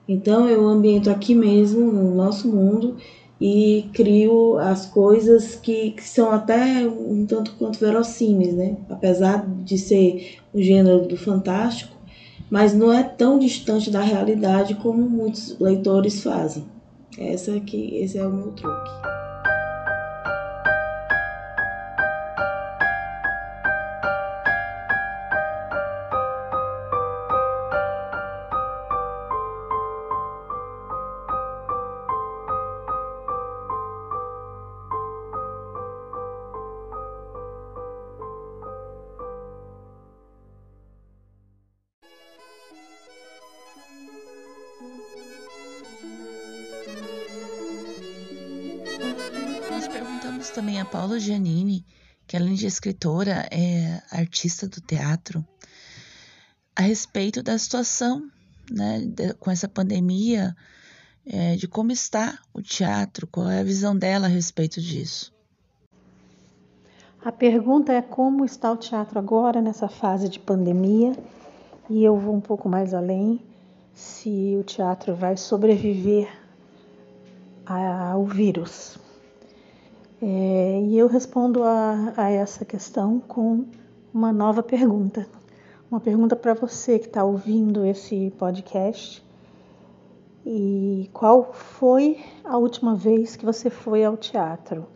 Então 0.09 0.49
eu 0.49 0.67
ambiento 0.67 1.11
aqui 1.11 1.35
mesmo, 1.35 1.93
no 1.93 2.15
nosso 2.15 2.49
mundo, 2.49 2.97
e 3.47 3.91
crio 3.93 4.57
as 4.57 4.87
coisas 4.87 5.55
que, 5.55 5.91
que, 5.91 6.03
são 6.03 6.31
até 6.31 6.89
um 6.89 7.27
tanto 7.27 7.53
quanto 7.59 7.79
verossímeis, 7.79 8.55
né? 8.55 8.79
Apesar 8.89 9.47
de 9.47 9.77
ser 9.77 10.39
o 10.51 10.63
gênero 10.63 11.07
do 11.07 11.15
fantástico, 11.15 11.95
mas 12.49 12.73
não 12.73 12.91
é 12.91 13.03
tão 13.03 13.39
distante 13.39 13.91
da 13.91 14.01
realidade 14.01 14.77
como 14.77 15.07
muitos 15.07 15.59
leitores 15.61 16.23
fazem. 16.23 16.65
Essa 17.19 17.61
que 17.61 17.99
esse 17.99 18.17
é 18.17 18.27
o 18.27 18.33
meu 18.33 18.53
truque. 18.53 18.91
Também 50.55 50.81
a 50.81 50.85
Paula 50.85 51.19
Giannini, 51.19 51.85
que 52.29 52.37
além 52.37 52.55
de 52.55 52.67
escritora, 52.67 53.49
é 53.51 54.01
artista 54.13 54.69
do 54.69 54.81
teatro, 54.81 55.45
a 56.77 56.83
respeito 56.83 57.43
da 57.43 57.59
situação 57.59 58.31
né, 58.71 59.01
de, 59.01 59.35
com 59.35 59.51
essa 59.51 59.69
pandemia, 59.69 60.55
é, 61.27 61.57
de 61.57 61.67
como 61.67 61.91
está 61.91 62.39
o 62.53 62.63
teatro, 62.63 63.27
qual 63.27 63.51
é 63.51 63.61
a 63.61 63.65
visão 63.65 63.97
dela 63.97 64.27
a 64.27 64.29
respeito 64.29 64.81
disso. 64.81 65.35
A 67.25 67.33
pergunta 67.33 67.93
é 67.93 68.01
como 68.01 68.45
está 68.45 68.71
o 68.71 68.77
teatro 68.77 69.19
agora 69.19 69.61
nessa 69.61 69.89
fase 69.89 70.29
de 70.29 70.39
pandemia, 70.39 71.17
e 71.91 72.05
eu 72.05 72.17
vou 72.17 72.35
um 72.35 72.41
pouco 72.41 72.69
mais 72.69 72.95
além, 72.95 73.41
se 73.93 74.57
o 74.59 74.63
teatro 74.63 75.17
vai 75.17 75.37
sobreviver 75.37 76.29
ao 77.67 78.25
vírus. 78.25 79.03
É, 80.27 80.81
e 80.81 80.97
eu 80.97 81.07
respondo 81.07 81.63
a, 81.63 82.15
a 82.17 82.31
essa 82.31 82.65
questão 82.65 83.21
com 83.21 83.67
uma 84.13 84.33
nova 84.33 84.63
pergunta. 84.63 85.29
Uma 85.91 86.01
pergunta 86.01 86.35
para 86.35 86.55
você 86.55 86.99
que 86.99 87.09
está 87.09 87.23
ouvindo 87.23 87.85
esse 87.85 88.33
podcast. 88.39 89.23
E 90.47 91.11
qual 91.13 91.53
foi 91.53 92.25
a 92.43 92.57
última 92.57 92.95
vez 92.95 93.37
que 93.37 93.45
você 93.45 93.69
foi 93.69 94.03
ao 94.03 94.17
teatro? 94.17 94.87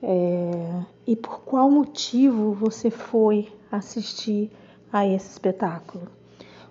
É, 0.00 0.84
e 1.08 1.16
por 1.16 1.40
qual 1.40 1.68
motivo 1.68 2.52
você 2.52 2.88
foi 2.88 3.52
assistir 3.68 4.48
a 4.92 5.04
esse 5.04 5.28
espetáculo? 5.28 6.06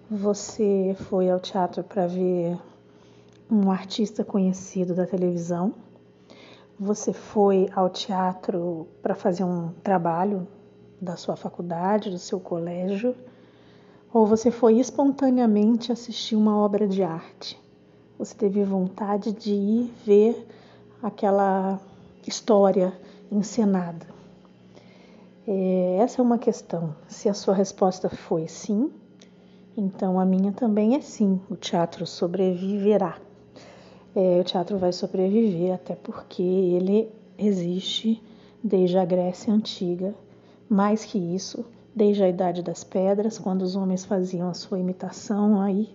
Você 0.10 0.96
foi 1.10 1.30
ao 1.30 1.42
teatro 1.42 1.84
para 1.84 2.08
ver 2.08 2.58
um 3.52 3.70
artista 3.70 4.24
conhecido 4.24 4.96
da 4.96 5.06
televisão? 5.06 5.74
Você 6.82 7.12
foi 7.12 7.70
ao 7.76 7.90
teatro 7.90 8.88
para 9.02 9.14
fazer 9.14 9.44
um 9.44 9.74
trabalho 9.84 10.48
da 11.02 11.18
sua 11.18 11.36
faculdade, 11.36 12.10
do 12.10 12.18
seu 12.18 12.40
colégio, 12.40 13.14
ou 14.14 14.26
você 14.26 14.50
foi 14.50 14.80
espontaneamente 14.80 15.92
assistir 15.92 16.38
uma 16.38 16.58
obra 16.58 16.88
de 16.88 17.04
arte? 17.04 17.60
Você 18.18 18.34
teve 18.34 18.64
vontade 18.64 19.34
de 19.34 19.52
ir 19.52 19.94
ver 20.06 20.48
aquela 21.04 21.82
história 22.26 22.94
encenada? 23.30 24.08
É, 25.46 25.98
essa 26.00 26.22
é 26.22 26.24
uma 26.24 26.38
questão. 26.38 26.96
Se 27.10 27.28
a 27.28 27.34
sua 27.34 27.54
resposta 27.54 28.08
foi 28.08 28.48
sim, 28.48 28.90
então 29.76 30.18
a 30.18 30.24
minha 30.24 30.54
também 30.54 30.96
é 30.96 31.02
sim. 31.02 31.42
O 31.50 31.58
teatro 31.58 32.08
sobreviverá 32.08 33.18
é, 34.16 34.40
o 34.40 34.44
teatro 34.44 34.78
vai 34.78 34.92
sobreviver, 34.92 35.74
até 35.74 35.96
porque 35.96 36.42
ele 36.42 37.10
existe 37.38 38.22
desde 38.64 38.98
a 38.98 39.06
Grécia 39.06 39.54
Antiga. 39.54 40.14
Mais 40.70 41.06
que 41.06 41.18
isso, 41.18 41.66
desde 41.96 42.24
a 42.24 42.30
Idade 42.30 42.62
das 42.62 42.84
Pedras, 42.84 43.40
quando 43.40 43.62
os 43.62 43.76
homens 43.76 44.06
faziam 44.06 44.50
a 44.50 44.54
sua 44.54 44.80
imitação 44.80 45.62
aí 45.62 45.90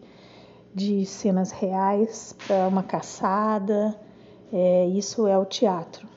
de 0.74 1.06
cenas 1.06 1.52
reais 1.52 2.34
para 2.46 2.66
uma 2.66 2.82
caçada. 2.82 3.94
É, 4.52 4.86
isso 4.86 5.26
é 5.26 5.38
o 5.38 5.44
teatro. 5.44 6.13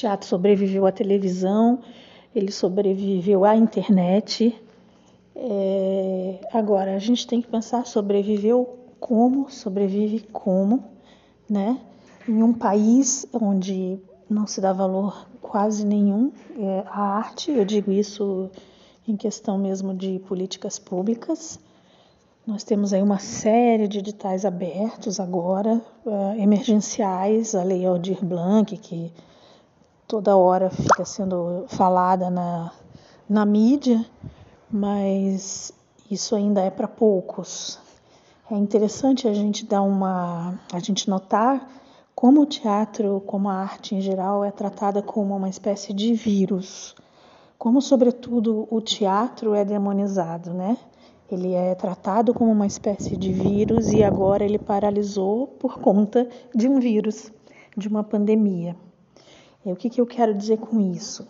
Teatro 0.00 0.26
sobreviveu 0.26 0.86
à 0.86 0.92
televisão, 0.92 1.80
ele 2.34 2.52
sobreviveu 2.52 3.44
à 3.44 3.56
internet. 3.56 4.54
É, 5.34 6.40
agora, 6.52 6.94
a 6.94 6.98
gente 6.98 7.26
tem 7.26 7.40
que 7.40 7.48
pensar 7.48 7.86
sobreviveu 7.86 8.78
como, 9.00 9.50
sobrevive 9.50 10.20
como, 10.32 10.84
né? 11.48 11.78
Em 12.28 12.42
um 12.42 12.52
país 12.52 13.26
onde 13.32 13.98
não 14.28 14.46
se 14.46 14.60
dá 14.60 14.72
valor 14.72 15.26
quase 15.40 15.86
nenhum 15.86 16.30
é, 16.58 16.84
à 16.86 17.00
arte, 17.16 17.50
eu 17.50 17.64
digo 17.64 17.90
isso 17.90 18.50
em 19.06 19.16
questão 19.16 19.56
mesmo 19.56 19.94
de 19.94 20.18
políticas 20.20 20.78
públicas. 20.78 21.58
Nós 22.46 22.64
temos 22.64 22.92
aí 22.92 23.02
uma 23.02 23.18
série 23.18 23.86
de 23.88 23.98
editais 23.98 24.44
abertos 24.44 25.20
agora, 25.20 25.82
uh, 26.06 26.40
emergenciais, 26.40 27.54
a 27.54 27.62
Lei 27.62 27.84
Aldir 27.84 28.24
Blanc, 28.24 28.74
que 28.78 29.12
toda 30.08 30.34
hora 30.34 30.70
fica 30.70 31.04
sendo 31.04 31.66
falada 31.68 32.30
na, 32.30 32.72
na 33.28 33.44
mídia, 33.44 34.02
mas 34.70 35.70
isso 36.10 36.34
ainda 36.34 36.62
é 36.62 36.70
para 36.70 36.88
poucos. 36.88 37.78
É 38.50 38.56
interessante 38.56 39.28
a 39.28 39.34
gente 39.34 39.66
dar 39.66 39.82
uma, 39.82 40.58
a 40.72 40.78
gente 40.78 41.10
notar 41.10 41.68
como 42.14 42.40
o 42.40 42.46
teatro, 42.46 43.22
como 43.26 43.50
a 43.50 43.54
arte 43.54 43.94
em 43.94 44.00
geral 44.00 44.42
é 44.42 44.50
tratada 44.50 45.02
como 45.02 45.36
uma 45.36 45.50
espécie 45.50 45.92
de 45.92 46.14
vírus. 46.14 46.96
Como 47.58 47.82
sobretudo 47.82 48.66
o 48.70 48.80
teatro 48.80 49.52
é 49.54 49.62
demonizado, 49.62 50.54
né? 50.54 50.78
Ele 51.30 51.52
é 51.52 51.74
tratado 51.74 52.32
como 52.32 52.50
uma 52.50 52.66
espécie 52.66 53.14
de 53.14 53.30
vírus 53.30 53.92
e 53.92 54.02
agora 54.02 54.42
ele 54.42 54.58
paralisou 54.58 55.46
por 55.46 55.78
conta 55.78 56.26
de 56.54 56.66
um 56.66 56.80
vírus, 56.80 57.30
de 57.76 57.86
uma 57.88 58.02
pandemia. 58.02 58.74
E 59.64 59.72
o 59.72 59.76
que, 59.76 59.90
que 59.90 60.00
eu 60.00 60.06
quero 60.06 60.34
dizer 60.34 60.58
com 60.58 60.80
isso? 60.80 61.26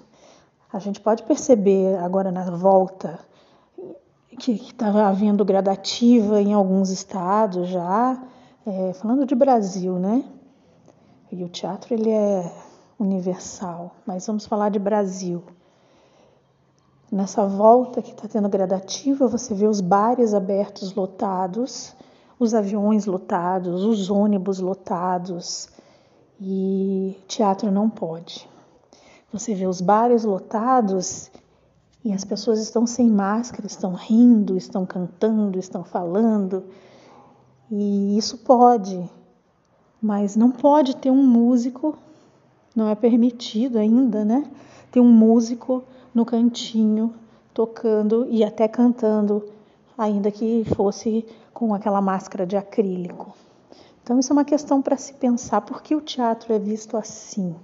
A 0.73 0.79
gente 0.79 1.01
pode 1.01 1.23
perceber 1.23 1.97
agora 1.99 2.31
na 2.31 2.51
volta 2.51 3.19
que 4.39 4.53
estava 4.53 5.05
havendo 5.05 5.45
gradativa 5.45 6.41
em 6.41 6.53
alguns 6.53 6.91
estados 6.91 7.69
já, 7.69 8.23
é, 8.67 8.93
falando 8.93 9.27
de 9.27 9.35
Brasil, 9.35 9.99
né? 9.99 10.25
E 11.33 11.43
o 11.43 11.49
teatro 11.49 11.93
ele 11.95 12.11
é 12.11 12.51
universal, 12.99 13.97
mas 14.07 14.27
vamos 14.27 14.47
falar 14.47 14.69
de 14.71 14.79
Brasil. 14.79 15.43
Nessa 17.11 17.47
volta 17.47 18.03
que 18.03 18.11
está 18.11 18.29
tendo 18.29 18.49
gradativa, 18.49 19.27
você 19.27 19.55
vê 19.55 19.67
os 19.67 19.81
bares 19.81 20.35
abertos 20.35 20.95
lotados, 20.95 21.95
os 22.39 22.55
aviões 22.55 23.07
lotados, 23.07 23.83
os 23.85 24.11
ônibus 24.11 24.61
lotados, 24.61 25.69
e 26.41 27.17
teatro 27.27 27.71
não 27.71 27.91
pode. 27.91 28.49
Você 29.33 29.55
vê 29.55 29.67
os 29.67 29.81
bares 29.81 30.25
lotados 30.25 31.31
e 32.05 32.13
as 32.13 32.25
pessoas 32.25 32.61
estão 32.61 32.87
sem 32.87 33.11
máscara, 33.11 33.67
estão 33.67 33.93
rindo, 33.93 34.57
estão 34.57 34.87
cantando, 34.87 35.59
estão 35.59 35.85
falando. 35.85 36.65
E 37.71 38.17
isso 38.17 38.39
pode, 38.39 39.11
mas 40.01 40.37
não 40.37 40.51
pode 40.51 40.97
ter 40.97 41.11
um 41.11 41.27
músico, 41.27 41.97
não 42.75 42.89
é 42.89 42.95
permitido 42.95 43.79
ainda, 43.79 44.25
né? 44.25 44.51
Ter 44.91 45.01
um 45.01 45.13
músico 45.13 45.83
no 46.15 46.25
cantinho 46.25 47.13
tocando 47.53 48.27
e 48.31 48.43
até 48.43 48.67
cantando, 48.69 49.45
ainda 49.97 50.31
que 50.31 50.65
fosse 50.75 51.27
com 51.53 51.75
aquela 51.75 52.01
máscara 52.01 52.47
de 52.47 52.57
acrílico. 52.57 53.35
Então, 54.09 54.19
isso 54.19 54.33
é 54.33 54.37
uma 54.37 54.45
questão 54.45 54.81
para 54.81 54.97
se 54.97 55.13
pensar: 55.13 55.61
por 55.61 55.83
que 55.83 55.95
o 55.95 56.01
teatro 56.01 56.55
é 56.55 56.59
visto 56.59 56.97
assim? 56.97 57.55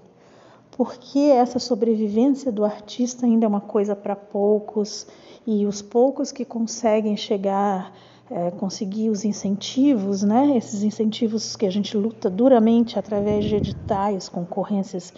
Por 0.72 0.98
que 0.98 1.30
essa 1.30 1.58
sobrevivência 1.58 2.52
do 2.52 2.66
artista 2.66 3.24
ainda 3.24 3.46
é 3.46 3.48
uma 3.48 3.62
coisa 3.62 3.96
para 3.96 4.14
poucos 4.14 5.06
e 5.46 5.64
os 5.64 5.80
poucos 5.80 6.30
que 6.30 6.44
conseguem 6.44 7.16
chegar, 7.16 7.94
é, 8.30 8.50
conseguir 8.50 9.08
os 9.08 9.24
incentivos, 9.24 10.22
né? 10.22 10.54
esses 10.54 10.82
incentivos 10.82 11.56
que 11.56 11.64
a 11.64 11.70
gente 11.70 11.96
luta 11.96 12.28
duramente 12.28 12.98
através 12.98 13.46
de 13.46 13.56
editais, 13.56 14.28
concorrências, 14.28 15.14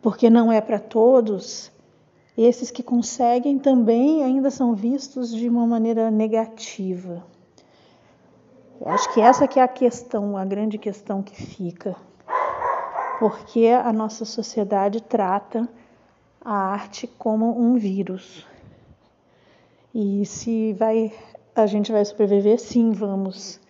porque 0.00 0.30
não 0.30 0.50
é 0.50 0.62
para 0.62 0.78
todos, 0.78 1.70
esses 2.38 2.70
que 2.70 2.82
conseguem 2.82 3.58
também 3.58 4.24
ainda 4.24 4.50
são 4.50 4.74
vistos 4.74 5.30
de 5.30 5.46
uma 5.46 5.66
maneira 5.66 6.10
negativa. 6.10 7.22
Eu 8.84 8.90
acho 8.90 9.14
que 9.14 9.20
essa 9.20 9.46
que 9.46 9.60
é 9.60 9.62
a 9.62 9.68
questão, 9.68 10.36
a 10.36 10.44
grande 10.44 10.76
questão 10.76 11.22
que 11.22 11.36
fica. 11.36 11.94
Porque 13.20 13.68
a 13.68 13.92
nossa 13.92 14.24
sociedade 14.24 15.00
trata 15.00 15.68
a 16.44 16.52
arte 16.52 17.06
como 17.06 17.56
um 17.56 17.76
vírus. 17.76 18.44
E 19.94 20.26
se 20.26 20.72
vai 20.72 21.12
a 21.54 21.64
gente 21.66 21.92
vai 21.92 22.04
sobreviver, 22.04 22.58
sim, 22.58 22.90
vamos. 22.90 23.60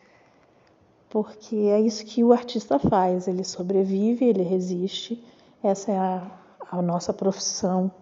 Porque 1.10 1.56
é 1.56 1.78
isso 1.78 2.06
que 2.06 2.24
o 2.24 2.32
artista 2.32 2.78
faz, 2.78 3.28
ele 3.28 3.44
sobrevive, 3.44 4.24
ele 4.24 4.42
resiste. 4.42 5.22
Essa 5.62 5.92
é 5.92 5.98
a, 5.98 6.22
a 6.70 6.80
nossa 6.80 7.12
profissão. 7.12 7.92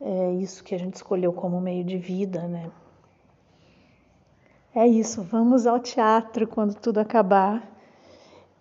É 0.00 0.32
isso 0.32 0.64
que 0.64 0.74
a 0.74 0.78
gente 0.78 0.94
escolheu 0.94 1.34
como 1.34 1.60
meio 1.60 1.84
de 1.84 1.98
vida, 1.98 2.48
né? 2.48 2.70
É 4.78 4.86
isso, 4.86 5.22
vamos 5.24 5.66
ao 5.66 5.80
teatro 5.80 6.46
quando 6.46 6.72
tudo 6.72 6.98
acabar. 6.98 7.68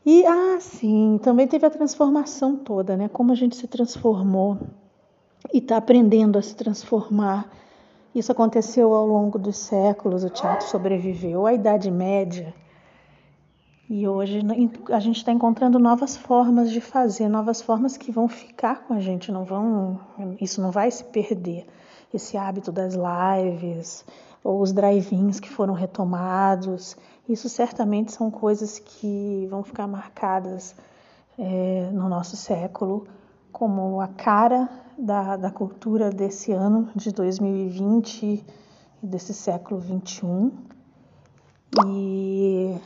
E, 0.04 0.26
ah, 0.26 0.58
sim, 0.60 1.20
também 1.22 1.48
teve 1.48 1.64
a 1.64 1.70
transformação 1.70 2.56
toda, 2.56 2.98
né? 2.98 3.08
Como 3.08 3.32
a 3.32 3.36
gente 3.36 3.56
se 3.56 3.68
transformou 3.68 4.58
e 5.54 5.60
está 5.60 5.78
aprendendo 5.78 6.40
a 6.40 6.42
se 6.42 6.56
transformar. 6.56 7.48
Isso 8.16 8.32
aconteceu 8.32 8.96
ao 8.96 9.06
longo 9.06 9.38
dos 9.38 9.58
séculos, 9.58 10.24
o 10.24 10.30
teatro 10.32 10.68
sobreviveu 10.68 11.46
à 11.46 11.54
Idade 11.54 11.92
Média. 11.92 12.52
E 13.88 14.08
hoje 14.08 14.42
a 14.92 15.00
gente 15.00 15.18
está 15.18 15.32
encontrando 15.32 15.78
novas 15.78 16.18
formas 16.18 16.72
de 16.72 16.82
fazer, 16.82 17.30
novas 17.30 17.62
formas 17.62 17.96
que 17.96 18.12
vão 18.12 18.28
ficar 18.28 18.88
com 18.88 18.96
a 18.96 19.00
gente, 19.00 19.32
não 19.32 19.44
vão, 19.44 20.00
isso 20.42 20.64
não 20.64 20.72
vai 20.72 20.90
se 20.90 21.04
perder. 21.04 21.68
Esse 22.12 22.38
hábito 22.38 22.72
das 22.72 22.96
lives, 22.96 24.04
ou 24.48 24.62
os 24.62 24.72
drive-ins 24.72 25.42
que 25.42 25.50
foram 25.50 25.74
retomados. 25.74 26.96
Isso 27.28 27.50
certamente 27.50 28.14
são 28.14 28.32
coisas 28.32 28.80
que 28.80 29.46
vão 29.50 29.62
ficar 29.62 29.86
marcadas 29.88 30.74
é, 31.38 31.90
no 31.92 32.08
nosso 32.08 32.38
século 32.38 33.06
como 33.52 34.00
a 34.00 34.08
cara 34.08 34.70
da, 34.98 35.36
da 35.36 35.52
cultura 35.52 36.10
desse 36.12 36.54
ano 36.54 36.90
de 36.96 37.12
2020 37.12 38.24
e 39.04 39.06
desse 39.06 39.34
século 39.34 39.82
21. 39.82 40.50
E 41.86 42.78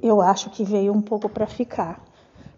eu 0.00 0.22
acho 0.22 0.48
que 0.48 0.64
veio 0.64 0.94
um 0.94 1.02
pouco 1.02 1.28
para 1.28 1.46
ficar, 1.46 2.02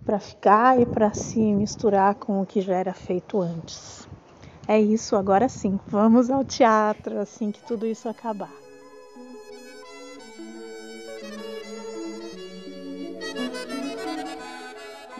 para 0.06 0.20
ficar 0.20 0.80
e 0.80 0.86
para 0.86 1.12
se 1.12 1.40
misturar 1.40 2.14
com 2.14 2.40
o 2.40 2.46
que 2.46 2.60
já 2.60 2.76
era 2.76 2.94
feito 2.94 3.40
antes. 3.40 4.06
É 4.66 4.80
isso, 4.80 5.14
agora 5.14 5.48
sim. 5.48 5.78
Vamos 5.86 6.30
ao 6.30 6.44
teatro 6.44 7.18
assim 7.18 7.50
que 7.50 7.62
tudo 7.62 7.86
isso 7.86 8.08
acabar. 8.08 8.50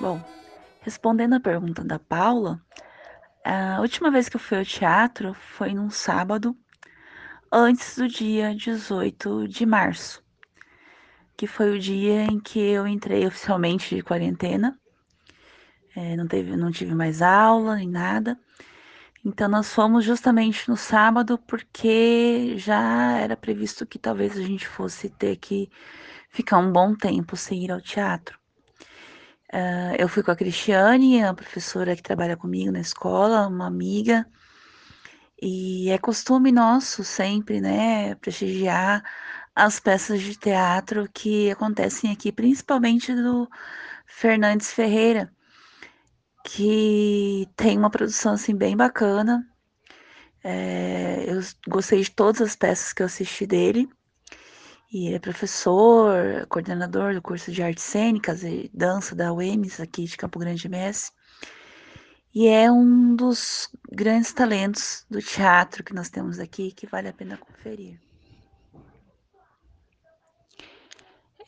Bom, 0.01 0.21
respondendo 0.81 1.35
a 1.35 1.41
pergunta 1.41 1.85
da 1.85 1.99
Paula, 1.99 2.61
a 3.45 3.81
última 3.81 4.11
vez 4.11 4.29
que 4.29 4.37
eu 4.37 4.41
fui 4.41 4.59
ao 4.59 4.65
teatro 4.65 5.35
foi 5.35 5.75
num 5.75 5.91
sábado, 5.91 6.57
antes 7.53 7.97
do 7.97 8.09
dia 8.09 8.55
18 8.55 9.47
de 9.47 9.67
março, 9.67 10.23
que 11.37 11.47
foi 11.47 11.77
o 11.77 11.79
dia 11.79 12.25
em 12.25 12.41
que 12.41 12.59
eu 12.59 12.87
entrei 12.87 13.27
oficialmente 13.27 13.95
de 13.95 14.03
quarentena. 14.03 14.79
É, 15.95 16.17
não, 16.17 16.27
teve, 16.27 16.57
não 16.57 16.71
tive 16.71 16.95
mais 16.95 17.21
aula 17.21 17.77
nem 17.77 17.89
nada. 17.89 18.39
Então 19.25 19.49
nós 19.49 19.73
fomos 19.73 20.05
justamente 20.05 20.69
no 20.69 20.77
sábado 20.77 21.39
porque 21.39 22.59
já 22.59 23.19
era 23.19 23.37
previsto 23.37 23.87
que 23.87 23.99
talvez 23.99 24.37
a 24.37 24.43
gente 24.43 24.69
fosse 24.69 25.09
ter 25.09 25.37
que 25.37 25.71
ficar 26.29 26.59
um 26.59 26.71
bom 26.71 26.95
tempo 26.95 27.37
sem 27.37 27.65
ir 27.65 27.73
ao 27.73 27.81
teatro. 27.81 28.39
Uh, 29.53 29.95
eu 29.99 30.09
fui 30.09 30.23
com 30.23 30.31
a 30.31 30.37
Cristiane, 30.37 31.23
a 31.23 31.33
professora 31.33 31.97
que 31.97 32.03
trabalha 32.03 32.37
comigo 32.37 32.73
na 32.73 32.81
escola, 32.81 33.47
uma 33.47 33.67
amiga, 33.67 34.27
e 35.41 35.91
é 35.91 35.99
costume 35.99 36.51
nosso 36.53 37.05
sempre, 37.05 37.61
né, 37.61 38.15
prestigiar 38.17 39.03
as 39.55 39.79
peças 39.79 40.21
de 40.21 40.37
teatro 40.37 41.09
que 41.13 41.51
acontecem 41.51 42.11
aqui, 42.11 42.33
principalmente 42.33 43.15
do 43.15 43.49
Fernandes 44.07 44.73
Ferreira, 44.73 45.33
que 46.45 47.49
tem 47.57 47.77
uma 47.79 47.91
produção 47.91 48.35
assim 48.35 48.55
bem 48.55 48.77
bacana. 48.77 49.49
É, 50.45 51.25
eu 51.27 51.41
gostei 51.67 52.03
de 52.03 52.11
todas 52.11 52.43
as 52.43 52.55
peças 52.55 52.93
que 52.93 53.03
eu 53.03 53.07
assisti 53.07 53.47
dele. 53.47 53.89
E 54.93 55.07
ele 55.07 55.17
é 55.17 55.19
professor, 55.19 56.47
coordenador 56.49 57.15
do 57.15 57.23
curso 57.23 57.51
de 57.51 57.63
artes 57.63 57.83
cênicas 57.83 58.45
e 58.45 58.71
dança 58.73 59.15
da 59.17 59.33
UEMS 59.33 59.81
aqui 59.81 60.05
de 60.05 60.17
Campo 60.17 60.39
Grande 60.39 60.69
MS. 60.69 61.11
E 62.33 62.47
é 62.47 62.71
um 62.71 63.17
dos 63.17 63.71
grandes 63.91 64.33
talentos 64.33 65.05
do 65.11 65.21
teatro 65.21 65.83
que 65.83 65.95
nós 65.95 66.11
temos 66.11 66.39
aqui 66.39 66.73
que 66.73 66.87
vale 66.87 67.09
a 67.09 67.13
pena 67.13 67.39
conferir. 67.39 67.99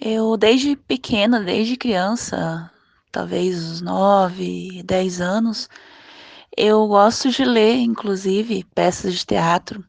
Eu, 0.00 0.37
desde 0.37 0.74
pequena, 0.74 1.40
desde 1.40 1.76
criança, 1.76 2.70
talvez 3.16 3.64
uns 3.64 3.81
9, 3.81 4.83
10 4.83 5.20
anos, 5.22 5.70
eu 6.55 6.87
gosto 6.87 7.31
de 7.31 7.46
ler, 7.46 7.76
inclusive, 7.76 8.62
peças 8.74 9.14
de 9.14 9.24
teatro. 9.24 9.83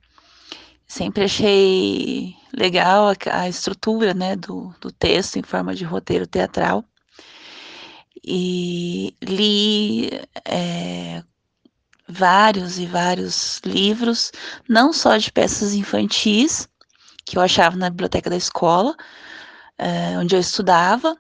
Sempre 0.88 1.26
achei 1.26 2.34
legal 2.58 3.10
a, 3.10 3.42
a 3.42 3.50
estrutura 3.50 4.14
né, 4.14 4.38
do, 4.38 4.74
do 4.80 4.94
texto 4.94 5.36
em 5.36 5.44
forma 5.44 5.76
de 5.76 5.84
roteiro 5.84 6.26
teatral. 6.26 6.86
E 8.26 9.14
li 9.22 10.10
é, 10.46 11.22
vários 12.08 12.80
e 12.80 12.86
vários 12.86 13.60
livros, 13.66 14.32
não 14.70 14.94
só 14.94 15.18
de 15.18 15.34
peças 15.34 15.74
infantis, 15.74 16.70
que 17.26 17.38
eu 17.38 17.42
achava 17.42 17.76
na 17.76 17.90
biblioteca 17.90 18.30
da 18.30 18.38
escola, 18.38 18.96
é, 19.78 20.18
onde 20.18 20.34
eu 20.34 20.40
estudava, 20.40 21.18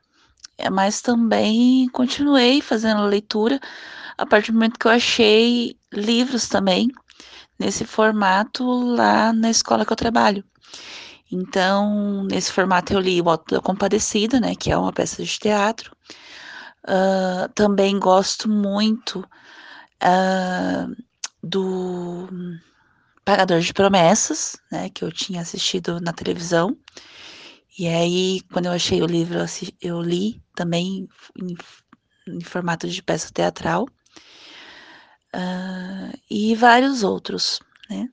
mas 0.72 1.02
também 1.02 1.88
continuei 1.90 2.62
fazendo 2.62 3.06
leitura 3.06 3.60
a 4.18 4.26
partir 4.26 4.52
do 4.52 4.56
momento 4.56 4.80
que 4.80 4.88
eu 4.88 4.92
achei 4.92 5.78
livros 5.94 6.48
também 6.48 6.90
nesse 7.60 7.86
formato 7.86 8.64
lá 8.96 9.32
na 9.34 9.50
escola 9.50 9.86
que 9.86 9.94
eu 9.94 9.98
trabalho. 9.98 10.44
Então, 11.32 12.24
nesse 12.24 12.52
formato 12.52 12.94
eu 12.94 13.00
li 13.00 13.22
O 13.22 13.30
Alto 13.30 13.56
da 13.56 13.62
Compadecida, 13.62 14.40
né, 14.40 14.56
que 14.56 14.72
é 14.72 14.78
uma 14.78 14.94
peça 14.94 15.24
de 15.24 15.40
teatro. 15.40 15.92
Uh, 16.84 17.52
também 17.54 18.00
gosto 18.00 18.50
muito 18.50 19.20
uh, 20.02 20.96
do 21.44 22.30
Pagador 23.26 23.60
de 23.60 23.74
Promessas, 23.74 24.56
né, 24.72 24.90
que 24.90 25.04
eu 25.04 25.12
tinha 25.12 25.42
assistido 25.42 26.00
na 26.00 26.14
televisão. 26.14 26.78
E 27.78 27.88
aí, 27.88 28.42
quando 28.52 28.66
eu 28.66 28.72
achei 28.72 29.02
o 29.02 29.06
livro, 29.06 29.38
eu 29.80 30.02
li 30.02 30.42
também 30.56 31.08
em, 31.40 31.56
em 32.28 32.42
formato 32.42 32.88
de 32.88 33.04
peça 33.04 33.32
teatral. 33.32 33.86
Uh, 35.36 36.18
e 36.30 36.56
vários 36.56 37.04
outros, 37.04 37.60
né? 37.90 38.10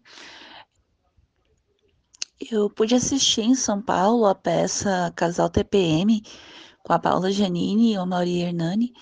Eu 2.51 2.69
pude 2.69 2.95
assistir 2.95 3.43
em 3.43 3.55
São 3.55 3.81
Paulo 3.81 4.27
a 4.27 4.35
peça 4.35 5.11
Casal 5.17 5.49
TPM 5.49 6.23
com 6.83 6.93
a 6.93 6.99
Paula 6.99 7.31
Giannini 7.33 7.95
e 7.95 7.99
o 7.99 8.05
Mauri 8.05 8.41
Hernani 8.41 8.93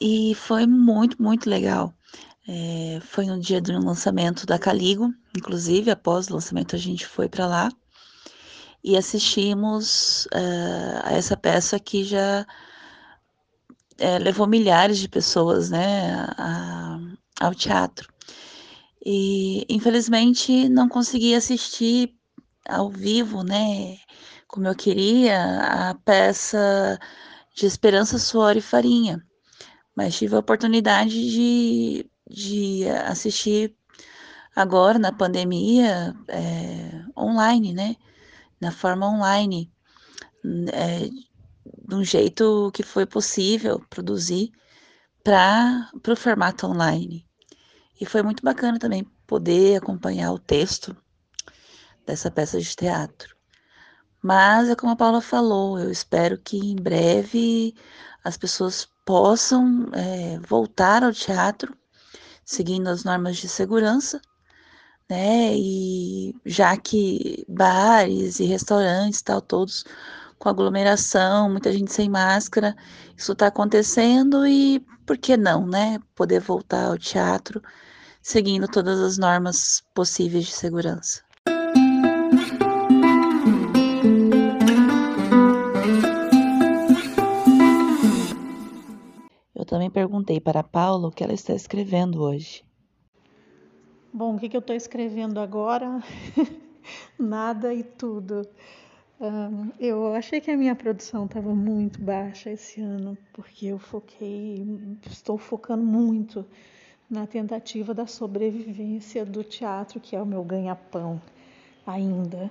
e 0.00 0.34
foi 0.34 0.66
muito, 0.66 1.20
muito 1.22 1.50
legal. 1.50 1.92
É, 2.48 3.00
foi 3.00 3.26
no 3.26 3.38
dia 3.38 3.60
do 3.60 3.72
lançamento 3.72 4.46
da 4.46 4.58
Caligo, 4.58 5.12
inclusive 5.36 5.90
após 5.90 6.28
o 6.28 6.34
lançamento 6.34 6.76
a 6.76 6.78
gente 6.78 7.06
foi 7.06 7.28
para 7.28 7.46
lá 7.46 7.68
e 8.86 8.96
assistimos 8.96 10.26
uh, 10.26 11.00
a 11.02 11.12
essa 11.12 11.36
peça 11.36 11.76
que 11.76 12.04
já 12.04 12.46
uh, 14.00 14.22
levou 14.22 14.46
milhares 14.46 14.98
de 14.98 15.08
pessoas 15.08 15.70
né, 15.70 16.14
a, 16.38 16.96
ao 17.40 17.52
teatro. 17.52 18.08
E 19.04 19.66
infelizmente 19.68 20.68
não 20.68 20.88
consegui 20.88 21.34
assistir 21.34 22.14
ao 22.68 22.88
vivo, 22.88 23.42
né, 23.42 23.98
como 24.46 24.68
eu 24.68 24.74
queria, 24.74 25.90
a 25.90 25.94
peça 26.04 26.96
de 27.56 27.66
Esperança, 27.66 28.20
Suor 28.20 28.56
e 28.56 28.60
Farinha. 28.60 29.20
Mas 29.96 30.16
tive 30.16 30.36
a 30.36 30.40
oportunidade 30.40 31.28
de, 31.30 32.08
de 32.30 32.88
assistir 32.88 33.74
agora 34.54 34.96
na 34.96 35.10
pandemia 35.10 36.14
é, 36.28 37.02
online, 37.18 37.72
né? 37.72 37.96
Na 38.60 38.70
forma 38.70 39.08
online, 39.08 39.72
é, 40.72 41.08
de 41.08 41.94
um 41.94 42.04
jeito 42.04 42.70
que 42.72 42.82
foi 42.82 43.06
possível 43.06 43.84
produzir 43.90 44.52
para 45.22 45.90
o 46.08 46.16
formato 46.16 46.66
online. 46.66 47.26
E 48.00 48.06
foi 48.06 48.22
muito 48.22 48.42
bacana 48.42 48.78
também 48.78 49.04
poder 49.26 49.76
acompanhar 49.76 50.32
o 50.32 50.38
texto 50.38 50.96
dessa 52.06 52.30
peça 52.30 52.60
de 52.60 52.76
teatro. 52.76 53.34
Mas 54.22 54.68
é 54.68 54.76
como 54.76 54.92
a 54.92 54.96
Paula 54.96 55.20
falou, 55.20 55.78
eu 55.78 55.90
espero 55.90 56.38
que 56.38 56.56
em 56.56 56.76
breve 56.76 57.74
as 58.22 58.36
pessoas 58.36 58.88
possam 59.04 59.88
é, 59.92 60.38
voltar 60.40 61.02
ao 61.04 61.12
teatro 61.12 61.76
seguindo 62.44 62.88
as 62.88 63.02
normas 63.02 63.36
de 63.36 63.48
segurança, 63.48 64.22
né? 65.08 65.54
E 65.56 66.34
já 66.44 66.76
que 66.76 67.44
bares 67.48 68.40
e 68.40 68.44
restaurantes, 68.44 69.22
tal, 69.22 69.40
todos 69.40 69.84
com 70.38 70.48
aglomeração, 70.48 71.50
muita 71.50 71.72
gente 71.72 71.92
sem 71.92 72.08
máscara, 72.10 72.76
isso 73.16 73.32
está 73.32 73.46
acontecendo 73.46 74.46
e 74.46 74.80
por 75.06 75.16
que 75.16 75.36
não, 75.36 75.66
né? 75.66 75.98
Poder 76.14 76.40
voltar 76.40 76.86
ao 76.86 76.98
teatro 76.98 77.62
seguindo 78.20 78.66
todas 78.66 79.00
as 79.00 79.18
normas 79.18 79.84
possíveis 79.94 80.46
de 80.46 80.52
segurança. 80.52 81.22
Eu 89.54 89.64
também 89.64 89.90
perguntei 89.90 90.40
para 90.40 90.60
a 90.60 90.64
Paula 90.64 91.08
o 91.08 91.12
que 91.12 91.22
ela 91.22 91.32
está 91.32 91.54
escrevendo 91.54 92.20
hoje. 92.20 92.65
Bom, 94.16 94.34
o 94.36 94.38
que, 94.38 94.48
que 94.48 94.56
eu 94.56 94.60
estou 94.60 94.74
escrevendo 94.74 95.38
agora? 95.38 96.02
Nada 97.20 97.74
e 97.74 97.82
tudo. 97.82 98.48
Um, 99.20 99.70
eu 99.78 100.14
achei 100.14 100.40
que 100.40 100.50
a 100.50 100.56
minha 100.56 100.74
produção 100.74 101.26
estava 101.26 101.54
muito 101.54 102.00
baixa 102.00 102.50
esse 102.50 102.80
ano, 102.80 103.18
porque 103.34 103.66
eu 103.66 103.78
foquei, 103.78 104.66
estou 105.10 105.36
focando 105.36 105.84
muito 105.84 106.46
na 107.10 107.26
tentativa 107.26 107.92
da 107.92 108.06
sobrevivência 108.06 109.22
do 109.22 109.44
teatro, 109.44 110.00
que 110.00 110.16
é 110.16 110.22
o 110.22 110.24
meu 110.24 110.42
ganha-pão 110.42 111.20
ainda, 111.86 112.50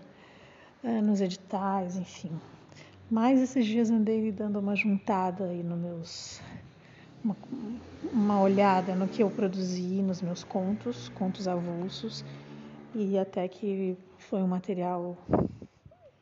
é, 0.83 1.01
nos 1.01 1.19
editais, 1.19 1.97
enfim. 1.97 2.39
Mas 3.09 3.41
esses 3.41 3.65
dias 3.65 3.89
andei 3.89 4.31
dando 4.31 4.59
uma 4.59 4.75
juntada 4.75 5.45
aí 5.45 5.63
nos 5.63 5.79
meus. 5.79 6.41
Uma, 7.25 7.35
uma 8.13 8.39
olhada 8.39 8.93
no 8.93 9.07
que 9.07 9.23
eu 9.23 9.31
produzi 9.31 9.99
nos 10.03 10.21
meus 10.21 10.43
contos, 10.43 11.09
contos 11.09 11.47
avulsos, 11.47 12.23
e 12.93 13.17
até 13.17 13.47
que 13.47 13.97
foi 14.19 14.43
um 14.43 14.47
material 14.47 15.17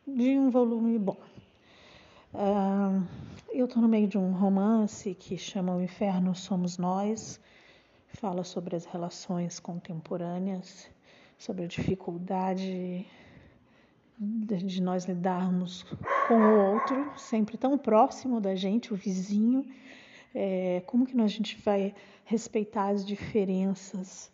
de 0.07 0.39
um 0.39 0.49
volume 0.49 0.97
bom. 0.97 1.17
Uh, 2.33 3.05
eu 3.51 3.65
estou 3.65 3.81
no 3.81 3.89
meio 3.89 4.07
de 4.07 4.17
um 4.17 4.31
romance 4.31 5.13
que 5.13 5.37
chama 5.37 5.75
O 5.75 5.81
Inferno 5.81 6.33
Somos 6.33 6.77
Nós, 6.77 7.37
fala 8.07 8.45
sobre 8.45 8.77
as 8.77 8.85
relações 8.85 9.59
contemporâneas, 9.59 10.89
sobre 11.37 11.65
a 11.65 11.67
dificuldade 11.67 13.05
de 14.17 14.81
nós 14.81 15.03
lidarmos 15.03 15.83
com 16.29 16.35
o 16.35 16.75
outro, 16.75 17.11
sempre 17.17 17.57
tão 17.57 17.77
próximo 17.77 18.39
da 18.39 18.55
gente, 18.55 18.93
o 18.93 18.95
vizinho, 18.95 19.65
é, 20.33 20.81
como 20.85 21.05
que 21.05 21.19
a 21.19 21.27
gente 21.27 21.57
vai 21.61 21.93
respeitar 22.25 22.89
as 22.89 23.05
diferenças 23.05 24.31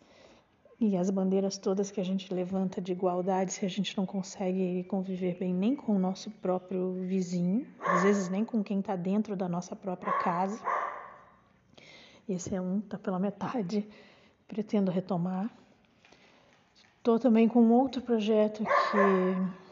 e 0.79 0.95
as 0.95 1.09
bandeiras 1.09 1.57
todas 1.57 1.91
que 1.91 1.99
a 1.99 2.05
gente 2.05 2.33
levanta 2.33 2.79
de 2.79 2.93
igualdade 2.93 3.51
se 3.51 3.65
a 3.65 3.69
gente 3.69 3.97
não 3.97 4.05
consegue 4.05 4.85
conviver 4.85 5.37
bem 5.37 5.53
nem 5.53 5.75
com 5.75 5.95
o 5.95 5.99
nosso 5.99 6.31
próprio 6.31 6.93
vizinho, 6.93 7.67
às 7.85 8.03
vezes 8.03 8.29
nem 8.29 8.45
com 8.45 8.63
quem 8.63 8.79
está 8.79 8.95
dentro 8.95 9.35
da 9.35 9.49
nossa 9.49 9.75
própria 9.75 10.13
casa. 10.19 10.59
Esse 12.27 12.55
é 12.55 12.61
um, 12.61 12.79
tá 12.79 12.97
pela 12.97 13.19
metade. 13.19 13.87
Pretendo 14.47 14.89
retomar. 14.89 15.49
Estou 16.97 17.19
também 17.19 17.47
com 17.47 17.61
um 17.61 17.71
outro 17.71 18.01
projeto 18.01 18.63
que 18.63 19.69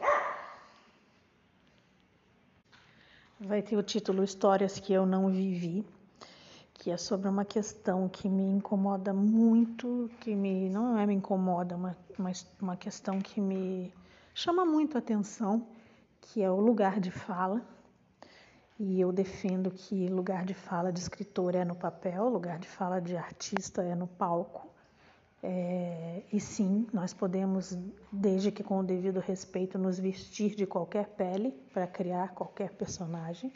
vai 3.46 3.62
ter 3.62 3.76
o 3.76 3.82
título 3.82 4.24
Histórias 4.24 4.80
que 4.80 4.92
eu 4.92 5.06
não 5.06 5.28
vivi, 5.28 5.84
que 6.88 6.92
é 6.92 6.96
sobre 6.96 7.28
uma 7.28 7.44
questão 7.44 8.08
que 8.08 8.30
me 8.30 8.44
incomoda 8.44 9.12
muito, 9.12 10.10
que 10.20 10.34
me 10.34 10.70
não 10.70 10.96
é 10.96 11.04
me 11.04 11.12
incomoda, 11.12 11.76
mas 12.16 12.46
uma 12.58 12.78
questão 12.78 13.20
que 13.20 13.42
me 13.42 13.92
chama 14.32 14.64
muito 14.64 14.96
a 14.96 14.98
atenção, 14.98 15.66
que 16.18 16.42
é 16.42 16.50
o 16.50 16.58
lugar 16.58 16.98
de 16.98 17.10
fala 17.10 17.60
e 18.80 18.98
eu 18.98 19.12
defendo 19.12 19.70
que 19.70 20.08
lugar 20.08 20.46
de 20.46 20.54
fala 20.54 20.90
de 20.90 20.98
escritor 20.98 21.54
é 21.54 21.62
no 21.62 21.74
papel, 21.74 22.26
lugar 22.26 22.58
de 22.58 22.66
fala 22.66 23.02
de 23.02 23.18
artista 23.18 23.82
é 23.82 23.94
no 23.94 24.06
palco. 24.06 24.66
É, 25.42 26.22
e 26.32 26.40
sim, 26.40 26.86
nós 26.90 27.12
podemos, 27.12 27.78
desde 28.10 28.50
que 28.50 28.64
com 28.64 28.78
o 28.80 28.82
devido 28.82 29.20
respeito, 29.20 29.76
nos 29.76 29.98
vestir 29.98 30.54
de 30.54 30.64
qualquer 30.64 31.08
pele 31.08 31.50
para 31.70 31.86
criar 31.86 32.32
qualquer 32.32 32.70
personagem. 32.70 33.52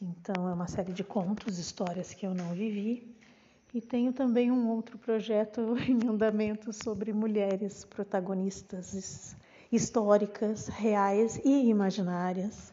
Então, 0.00 0.48
é 0.48 0.52
uma 0.52 0.68
série 0.68 0.92
de 0.92 1.02
contos, 1.02 1.58
histórias 1.58 2.12
que 2.12 2.26
eu 2.26 2.34
não 2.34 2.50
vivi. 2.50 3.16
E 3.72 3.80
tenho 3.80 4.12
também 4.12 4.50
um 4.50 4.68
outro 4.68 4.98
projeto 4.98 5.76
em 5.88 6.08
andamento 6.08 6.72
sobre 6.72 7.12
mulheres 7.12 7.84
protagonistas 7.84 9.36
históricas, 9.70 10.68
reais 10.68 11.40
e 11.44 11.68
imaginárias 11.68 12.72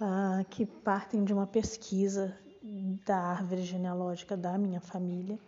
ah, 0.00 0.44
que 0.50 0.66
partem 0.66 1.24
de 1.24 1.32
uma 1.32 1.46
pesquisa 1.46 2.36
da 3.04 3.16
árvore 3.16 3.62
genealógica 3.62 4.36
da 4.36 4.58
minha 4.58 4.80
família, 4.80 5.38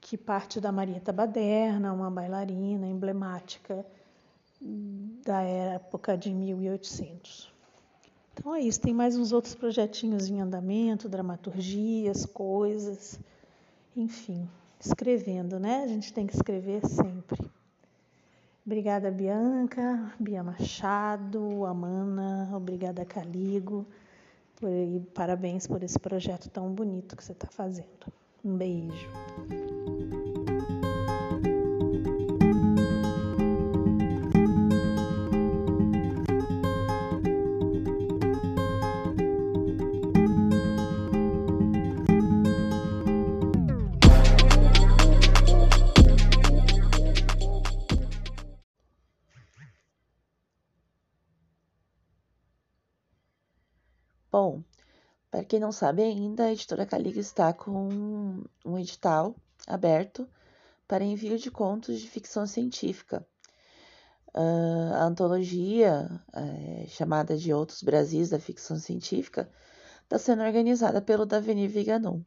que 0.00 0.16
parte 0.16 0.60
da 0.60 0.70
Marieta 0.70 1.12
Baderna, 1.12 1.92
uma 1.92 2.10
bailarina 2.10 2.86
emblemática 2.86 3.84
da 5.24 5.42
época 5.42 6.16
de 6.16 6.32
1800. 6.32 7.51
Então 8.34 8.54
é 8.54 8.60
isso, 8.60 8.80
tem 8.80 8.94
mais 8.94 9.16
uns 9.16 9.32
outros 9.32 9.54
projetinhos 9.54 10.28
em 10.28 10.40
andamento, 10.40 11.08
dramaturgias, 11.08 12.24
coisas, 12.26 13.20
enfim, 13.96 14.48
escrevendo, 14.80 15.60
né? 15.60 15.82
A 15.84 15.86
gente 15.86 16.12
tem 16.12 16.26
que 16.26 16.34
escrever 16.34 16.84
sempre. 16.86 17.38
Obrigada, 18.64 19.10
Bianca, 19.10 20.12
Bia 20.18 20.42
Machado, 20.42 21.66
Amana, 21.66 22.50
obrigada, 22.54 23.04
Caligo. 23.04 23.84
E 24.62 25.00
parabéns 25.12 25.66
por 25.66 25.82
esse 25.82 25.98
projeto 25.98 26.48
tão 26.48 26.72
bonito 26.72 27.16
que 27.16 27.24
você 27.24 27.32
está 27.32 27.48
fazendo. 27.48 28.12
Um 28.44 28.56
beijo. 28.56 29.08
Para 55.32 55.44
quem 55.44 55.58
não 55.58 55.72
sabe 55.72 56.02
ainda, 56.02 56.44
a 56.44 56.52
editora 56.52 56.84
Caliga 56.84 57.18
está 57.18 57.54
com 57.54 58.44
um 58.62 58.78
edital 58.78 59.34
aberto 59.66 60.28
para 60.86 61.02
envio 61.02 61.38
de 61.38 61.50
contos 61.50 61.98
de 61.98 62.06
ficção 62.06 62.46
científica. 62.46 63.26
Uh, 64.34 64.92
a 64.92 65.04
antologia, 65.04 66.06
é, 66.34 66.86
chamada 66.86 67.34
de 67.34 67.50
Outros 67.50 67.82
Brasis 67.82 68.28
da 68.28 68.38
Ficção 68.38 68.78
Científica, 68.78 69.50
está 70.02 70.18
sendo 70.18 70.42
organizada 70.42 71.00
pelo 71.00 71.24
Davenir 71.24 71.70
Viganon. 71.70 72.20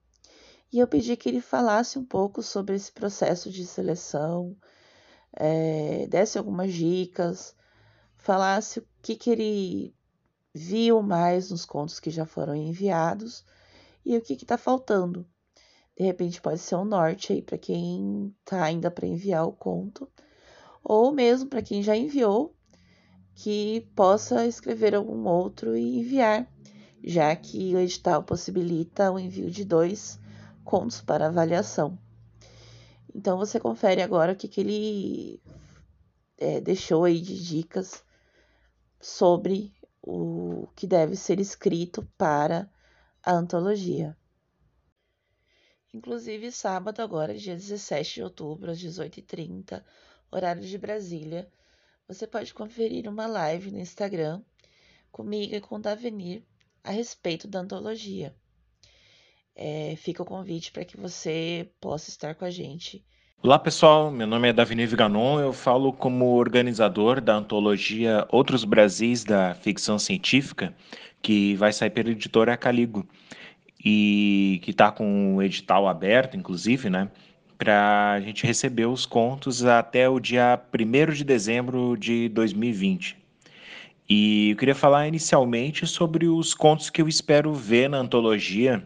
E 0.74 0.80
eu 0.80 0.88
pedi 0.88 1.16
que 1.16 1.30
ele 1.30 1.42
falasse 1.42 2.00
um 2.00 2.06
pouco 2.06 2.42
sobre 2.42 2.76
esse 2.76 2.92
processo 2.92 3.52
de 3.52 3.68
seleção, 3.68 4.58
é, 5.34 6.08
desse 6.08 6.40
algumas 6.40 6.74
dicas, 6.74 7.56
falasse 8.18 8.80
o 8.80 8.88
que, 9.04 9.16
que 9.16 9.30
ele 9.30 9.96
viu 10.58 11.02
mais 11.02 11.52
nos 11.52 11.66
contos 11.66 12.00
que 12.00 12.10
já 12.10 12.26
foram 12.26 12.56
enviados 12.56 13.44
e 14.06 14.16
o 14.16 14.22
que 14.22 14.34
está 14.36 14.58
faltando. 14.58 15.28
De 15.98 16.06
repente 16.06 16.42
pode 16.42 16.60
ser 16.60 16.76
um 16.76 16.86
norte 16.86 17.34
aí 17.34 17.42
para 17.42 17.58
quem 17.58 18.34
está 18.40 18.64
ainda 18.64 18.90
para 18.90 19.06
enviar 19.06 19.46
o 19.46 19.52
conto, 19.52 20.10
ou 20.82 21.12
mesmo 21.12 21.50
para 21.50 21.62
quem 21.62 21.84
já 21.84 21.94
enviou, 21.96 22.56
que 23.34 23.86
possa 23.94 24.48
escrever 24.48 24.96
algum 24.96 25.28
outro 25.28 25.76
e 25.76 26.00
enviar, 26.00 26.50
já 27.04 27.36
que 27.36 27.76
o 27.76 27.80
edital 27.80 28.24
possibilita 28.24 29.12
o 29.12 29.20
envio 29.20 29.52
de 29.52 29.66
dois 29.66 30.18
contos 30.64 31.02
para 31.02 31.28
avaliação. 31.28 32.00
Então 33.14 33.38
você 33.38 33.60
confere 33.60 34.02
agora 34.02 34.32
o 34.32 34.36
que, 34.38 34.48
que 34.48 34.62
ele 34.62 35.42
é, 36.38 36.62
deixou 36.62 37.04
aí 37.04 37.20
de 37.20 37.44
dicas 37.44 38.06
sobre 39.02 39.75
o 40.06 40.68
que 40.76 40.86
deve 40.86 41.16
ser 41.16 41.40
escrito 41.40 42.08
para 42.16 42.70
a 43.24 43.32
antologia. 43.32 44.16
Inclusive, 45.92 46.52
sábado, 46.52 47.02
agora, 47.02 47.34
dia 47.36 47.56
17 47.56 48.16
de 48.16 48.24
outubro, 48.24 48.70
às 48.70 48.80
18h30, 48.80 49.84
horário 50.30 50.62
de 50.62 50.78
Brasília, 50.78 51.52
você 52.08 52.28
pode 52.28 52.54
conferir 52.54 53.10
uma 53.10 53.26
live 53.26 53.72
no 53.72 53.80
Instagram 53.80 54.44
comigo 55.12 55.56
e 55.56 55.62
com 55.62 55.78
o 55.78 55.82
Davenir 55.82 56.44
a 56.84 56.92
respeito 56.92 57.48
da 57.48 57.62
antologia. 57.62 58.36
É, 59.56 59.96
fica 59.96 60.22
o 60.22 60.26
convite 60.26 60.72
para 60.72 60.86
que 60.86 60.98
você 60.98 61.72
possa 61.80 62.10
estar 62.10 62.36
com 62.36 62.46
a 62.46 62.52
gente. 62.52 63.04
Olá 63.44 63.60
pessoal, 63.60 64.10
meu 64.10 64.26
nome 64.26 64.50
é 64.50 64.54
Davinir 64.54 64.88
Viganon, 64.88 65.40
eu 65.40 65.54
falo 65.54 65.94
como 65.94 66.36
organizador 66.36 67.22
da 67.22 67.36
antologia 67.36 68.26
Outros 68.30 68.64
Brasis 68.64 69.24
da 69.24 69.54
Ficção 69.54 70.00
Científica, 70.00 70.74
que 71.22 71.56
vai 71.56 71.72
sair 71.72 71.92
pela 71.92 72.10
editora 72.10 72.58
Caligo, 72.58 73.08
e 73.84 74.60
que 74.64 74.72
está 74.72 74.92
com 74.92 75.36
o 75.36 75.44
edital 75.44 75.88
aberto, 75.88 76.36
inclusive, 76.36 76.90
né? 76.90 77.12
Para 77.56 78.14
a 78.14 78.20
gente 78.20 78.48
receber 78.48 78.88
os 78.88 79.06
contos 79.06 79.64
até 79.64 80.10
o 80.10 80.20
dia 80.20 80.60
1 80.74 81.14
de 81.14 81.24
dezembro 81.24 81.96
de 81.96 82.30
2020. 82.30 83.16
E 84.10 84.52
eu 84.52 84.58
queria 84.58 84.76
falar 84.76 85.08
inicialmente 85.08 85.86
sobre 85.86 86.28
os 86.28 86.54
contos 86.54 86.90
que 86.90 87.02
eu 87.02 87.08
espero 87.08 87.54
ver 87.54 87.90
na 87.90 87.98
antologia, 87.98 88.84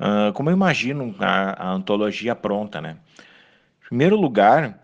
uh, 0.00 0.32
como 0.32 0.50
eu 0.50 0.54
imagino 0.54 1.14
a, 1.18 1.68
a, 1.68 1.70
antologia 1.72 2.34
pronta, 2.34 2.80
né? 2.80 2.96
Primeiro 3.92 4.16
lugar, 4.16 4.82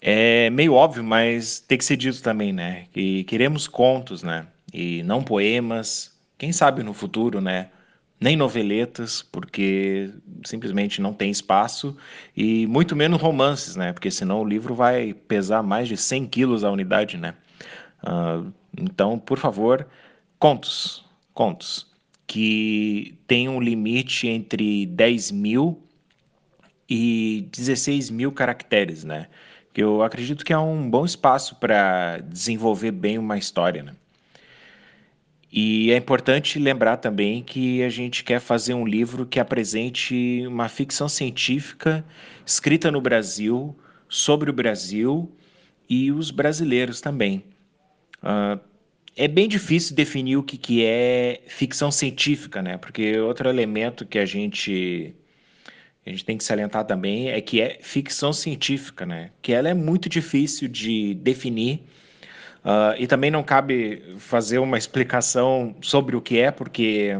é 0.00 0.48
meio 0.48 0.72
óbvio, 0.72 1.04
mas 1.04 1.60
tem 1.60 1.76
que 1.76 1.84
ser 1.84 1.94
dito 1.94 2.22
também, 2.22 2.54
né? 2.54 2.86
Que 2.90 3.22
queremos 3.24 3.68
contos, 3.68 4.22
né? 4.22 4.46
E 4.72 5.02
não 5.02 5.22
poemas, 5.22 6.18
quem 6.38 6.50
sabe 6.52 6.82
no 6.82 6.94
futuro, 6.94 7.38
né? 7.38 7.68
Nem 8.18 8.34
noveletas, 8.34 9.20
porque 9.20 10.10
simplesmente 10.42 11.02
não 11.02 11.12
tem 11.12 11.30
espaço, 11.30 11.94
e 12.34 12.66
muito 12.66 12.96
menos 12.96 13.20
romances, 13.20 13.76
né? 13.76 13.92
Porque 13.92 14.10
senão 14.10 14.40
o 14.40 14.48
livro 14.48 14.74
vai 14.74 15.12
pesar 15.12 15.62
mais 15.62 15.86
de 15.86 15.98
100 15.98 16.24
quilos 16.24 16.64
a 16.64 16.70
unidade, 16.70 17.18
né? 17.18 17.34
Uh, 18.02 18.50
então, 18.74 19.18
por 19.18 19.38
favor, 19.38 19.86
contos, 20.38 21.04
contos, 21.34 21.86
que 22.26 23.18
tem 23.26 23.50
um 23.50 23.60
limite 23.60 24.26
entre 24.26 24.86
10 24.86 25.30
mil 25.30 25.85
e 26.88 27.48
16 27.52 28.10
mil 28.10 28.32
caracteres, 28.32 29.04
né? 29.04 29.28
Que 29.72 29.82
eu 29.82 30.02
acredito 30.02 30.44
que 30.44 30.52
é 30.52 30.58
um 30.58 30.88
bom 30.88 31.04
espaço 31.04 31.56
para 31.56 32.18
desenvolver 32.18 32.92
bem 32.92 33.18
uma 33.18 33.36
história, 33.38 33.82
né? 33.82 33.94
E 35.52 35.90
é 35.90 35.96
importante 35.96 36.58
lembrar 36.58 36.98
também 36.98 37.42
que 37.42 37.82
a 37.82 37.88
gente 37.88 38.22
quer 38.24 38.40
fazer 38.40 38.74
um 38.74 38.86
livro 38.86 39.24
que 39.24 39.40
apresente 39.40 40.44
uma 40.46 40.68
ficção 40.68 41.08
científica 41.08 42.04
escrita 42.44 42.90
no 42.90 43.00
Brasil, 43.00 43.76
sobre 44.08 44.50
o 44.50 44.52
Brasil 44.52 45.32
e 45.88 46.12
os 46.12 46.30
brasileiros 46.30 47.00
também. 47.00 47.44
Uh, 48.22 48.60
é 49.16 49.26
bem 49.26 49.48
difícil 49.48 49.96
definir 49.96 50.36
o 50.36 50.42
que, 50.42 50.58
que 50.58 50.84
é 50.84 51.40
ficção 51.46 51.90
científica, 51.90 52.60
né? 52.60 52.76
Porque 52.76 53.18
outro 53.18 53.48
elemento 53.48 54.04
que 54.04 54.18
a 54.18 54.26
gente, 54.26 55.14
a 56.06 56.10
gente 56.10 56.24
tem 56.24 56.38
que 56.38 56.44
salientar 56.44 56.84
também 56.84 57.30
é 57.30 57.40
que 57.40 57.60
é 57.60 57.78
ficção 57.82 58.32
científica, 58.32 59.04
né? 59.04 59.30
Que 59.42 59.52
ela 59.52 59.68
é 59.68 59.74
muito 59.74 60.08
difícil 60.08 60.68
de 60.68 61.14
definir 61.14 61.82
uh, 62.64 62.94
e 62.96 63.08
também 63.08 63.28
não 63.28 63.42
cabe 63.42 64.14
fazer 64.18 64.58
uma 64.58 64.78
explicação 64.78 65.74
sobre 65.82 66.14
o 66.14 66.20
que 66.20 66.38
é, 66.38 66.52
porque 66.52 67.18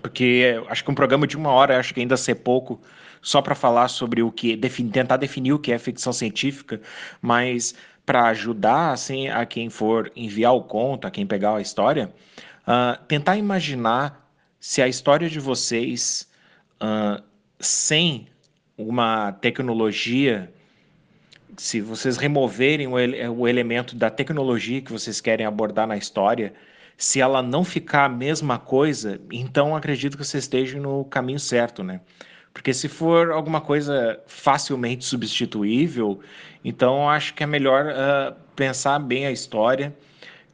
porque 0.00 0.60
acho 0.68 0.82
que 0.82 0.90
um 0.90 0.94
programa 0.94 1.26
de 1.26 1.36
uma 1.36 1.50
hora 1.50 1.78
acho 1.78 1.92
que 1.92 2.00
ainda 2.00 2.16
ser 2.16 2.36
pouco 2.36 2.80
só 3.20 3.42
para 3.42 3.54
falar 3.54 3.88
sobre 3.88 4.22
o 4.22 4.32
que 4.32 4.56
tentar 4.56 5.18
definir 5.18 5.52
o 5.52 5.58
que 5.58 5.70
é 5.70 5.78
ficção 5.78 6.12
científica, 6.12 6.80
mas 7.20 7.74
para 8.04 8.24
ajudar 8.28 8.92
assim 8.92 9.28
a 9.28 9.44
quem 9.44 9.68
for 9.68 10.10
enviar 10.16 10.54
o 10.54 10.62
conto, 10.62 11.06
a 11.06 11.10
quem 11.10 11.26
pegar 11.26 11.56
a 11.56 11.60
história, 11.60 12.10
uh, 12.66 13.04
tentar 13.06 13.36
imaginar 13.36 14.28
se 14.58 14.80
a 14.80 14.88
história 14.88 15.28
de 15.28 15.38
vocês 15.38 16.26
uh, 16.82 17.22
sem 17.62 18.26
uma 18.76 19.32
tecnologia, 19.32 20.52
se 21.56 21.80
vocês 21.80 22.16
removerem 22.16 22.88
o, 22.88 22.98
ele 22.98 23.26
o 23.28 23.46
elemento 23.46 23.94
da 23.94 24.10
tecnologia 24.10 24.82
que 24.82 24.92
vocês 24.92 25.20
querem 25.20 25.46
abordar 25.46 25.86
na 25.86 25.96
história, 25.96 26.52
se 26.96 27.20
ela 27.20 27.42
não 27.42 27.64
ficar 27.64 28.04
a 28.04 28.08
mesma 28.08 28.58
coisa, 28.58 29.20
então 29.30 29.74
acredito 29.74 30.16
que 30.16 30.24
vocês 30.24 30.44
estejam 30.44 30.82
no 30.82 31.04
caminho 31.04 31.40
certo, 31.40 31.82
né? 31.82 32.00
Porque 32.52 32.74
se 32.74 32.88
for 32.88 33.30
alguma 33.30 33.60
coisa 33.60 34.20
facilmente 34.26 35.04
substituível, 35.04 36.20
então 36.64 37.08
acho 37.08 37.32
que 37.32 37.42
é 37.42 37.46
melhor 37.46 37.86
uh, 37.86 38.34
pensar 38.54 38.98
bem 38.98 39.24
a 39.26 39.30
história, 39.30 39.96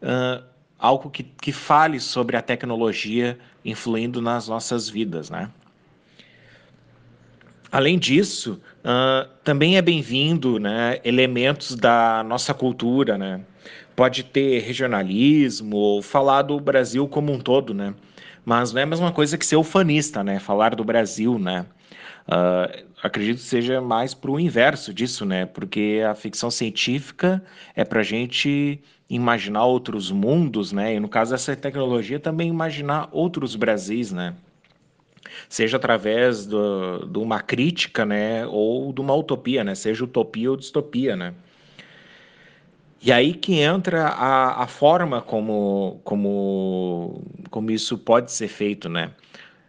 uh, 0.02 0.44
algo 0.78 1.10
que, 1.10 1.24
que 1.24 1.52
fale 1.52 1.98
sobre 1.98 2.36
a 2.36 2.42
tecnologia 2.42 3.38
influindo 3.64 4.22
nas 4.22 4.46
nossas 4.46 4.88
vidas, 4.88 5.28
né? 5.28 5.50
Além 7.70 7.98
disso, 7.98 8.60
uh, 8.78 9.28
também 9.44 9.76
é 9.76 9.82
bem-vindo 9.82 10.58
né, 10.58 10.98
elementos 11.04 11.74
da 11.74 12.22
nossa 12.24 12.54
cultura, 12.54 13.18
né? 13.18 13.42
Pode 13.94 14.22
ter 14.22 14.60
regionalismo 14.60 15.76
ou 15.76 16.02
falar 16.02 16.42
do 16.42 16.58
Brasil 16.58 17.06
como 17.06 17.32
um 17.32 17.38
todo, 17.38 17.74
né? 17.74 17.94
Mas 18.44 18.72
não 18.72 18.80
é 18.80 18.84
a 18.84 18.86
mesma 18.86 19.12
coisa 19.12 19.36
que 19.36 19.44
ser 19.44 19.56
ufanista, 19.56 20.24
né? 20.24 20.38
Falar 20.38 20.74
do 20.74 20.82
Brasil, 20.82 21.38
né? 21.38 21.66
Uh, 22.26 22.84
acredito 23.02 23.36
que 23.36 23.42
seja 23.42 23.80
mais 23.80 24.14
para 24.14 24.30
o 24.30 24.40
inverso 24.40 24.94
disso, 24.94 25.26
né? 25.26 25.44
Porque 25.44 26.02
a 26.08 26.14
ficção 26.14 26.50
científica 26.50 27.42
é 27.74 27.84
para 27.84 28.00
a 28.00 28.04
gente 28.04 28.80
imaginar 29.10 29.64
outros 29.64 30.10
mundos, 30.10 30.72
né? 30.72 30.94
E 30.94 31.00
no 31.00 31.08
caso 31.08 31.32
dessa 31.32 31.54
tecnologia 31.54 32.18
também 32.18 32.48
imaginar 32.48 33.08
outros 33.12 33.56
Brasis, 33.56 34.12
né? 34.12 34.34
Seja 35.48 35.76
através 35.76 36.46
do, 36.46 37.06
de 37.06 37.18
uma 37.18 37.40
crítica, 37.40 38.06
né? 38.06 38.46
Ou 38.46 38.92
de 38.92 39.00
uma 39.00 39.14
utopia, 39.14 39.62
né? 39.62 39.74
Seja 39.74 40.04
utopia 40.04 40.50
ou 40.50 40.56
distopia, 40.56 41.16
né? 41.16 41.34
E 43.00 43.12
aí 43.12 43.32
que 43.32 43.60
entra 43.60 44.08
a, 44.08 44.64
a 44.64 44.66
forma 44.66 45.22
como, 45.22 46.00
como, 46.02 47.22
como 47.50 47.70
isso 47.70 47.96
pode 47.96 48.32
ser 48.32 48.48
feito, 48.48 48.88
né? 48.88 49.12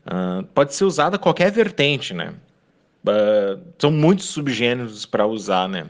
Uh, 0.06 0.44
pode 0.54 0.74
ser 0.74 0.86
usada 0.86 1.20
qualquer 1.20 1.52
vertente, 1.52 2.14
né? 2.14 2.34
Uh, 3.04 3.62
são 3.78 3.92
muitos 3.92 4.26
subgêneros 4.26 5.06
para 5.06 5.28
usar, 5.28 5.70
né? 5.70 5.86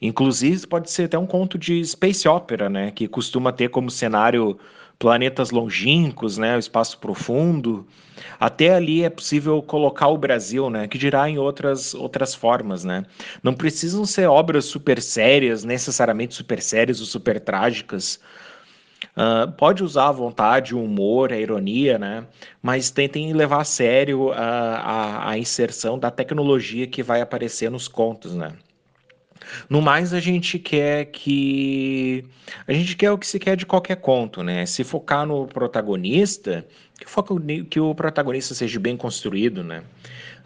Inclusive 0.00 0.66
pode 0.66 0.90
ser 0.90 1.04
até 1.04 1.18
um 1.18 1.26
conto 1.26 1.58
de 1.58 1.84
space 1.84 2.28
opera, 2.28 2.70
né? 2.70 2.92
Que 2.92 3.08
costuma 3.08 3.52
ter 3.52 3.68
como 3.70 3.90
cenário 3.90 4.58
planetas 5.04 5.50
longínquos, 5.50 6.38
né? 6.38 6.56
O 6.56 6.58
espaço 6.58 6.96
profundo. 6.96 7.86
Até 8.40 8.74
ali 8.74 9.04
é 9.04 9.10
possível 9.10 9.60
colocar 9.60 10.08
o 10.08 10.16
Brasil, 10.16 10.70
né? 10.70 10.88
Que 10.88 10.96
dirá 10.96 11.28
em 11.28 11.36
outras 11.36 11.92
outras 11.92 12.34
formas, 12.34 12.84
né? 12.84 13.04
Não 13.42 13.52
precisam 13.52 14.06
ser 14.06 14.26
obras 14.30 14.64
super 14.64 15.02
sérias, 15.02 15.62
necessariamente 15.62 16.34
super 16.34 16.62
sérias 16.62 17.00
ou 17.00 17.06
super 17.06 17.38
trágicas. 17.38 18.18
Uh, 19.14 19.52
pode 19.58 19.84
usar 19.84 20.08
à 20.08 20.12
vontade 20.12 20.74
o 20.74 20.82
humor, 20.82 21.34
a 21.34 21.38
ironia, 21.38 21.98
né? 21.98 22.26
Mas 22.62 22.90
tentem 22.90 23.30
levar 23.34 23.60
a 23.60 23.64
sério 23.64 24.32
a, 24.32 24.38
a, 24.38 25.30
a 25.32 25.38
inserção 25.38 25.98
da 25.98 26.10
tecnologia 26.10 26.86
que 26.86 27.02
vai 27.02 27.20
aparecer 27.20 27.70
nos 27.70 27.88
contos, 27.88 28.34
né? 28.34 28.54
No 29.68 29.80
mais, 29.80 30.12
a 30.12 30.20
gente 30.20 30.58
quer 30.58 31.06
que. 31.06 32.24
A 32.66 32.72
gente 32.72 32.96
quer 32.96 33.10
o 33.10 33.18
que 33.18 33.26
se 33.26 33.38
quer 33.38 33.56
de 33.56 33.66
qualquer 33.66 33.96
conto, 33.96 34.42
né? 34.42 34.66
Se 34.66 34.84
focar 34.84 35.26
no 35.26 35.46
protagonista, 35.46 36.66
que, 36.98 37.08
foca, 37.08 37.34
que 37.68 37.80
o 37.80 37.94
protagonista 37.94 38.54
seja 38.54 38.78
bem 38.78 38.96
construído, 38.96 39.62
né? 39.62 39.82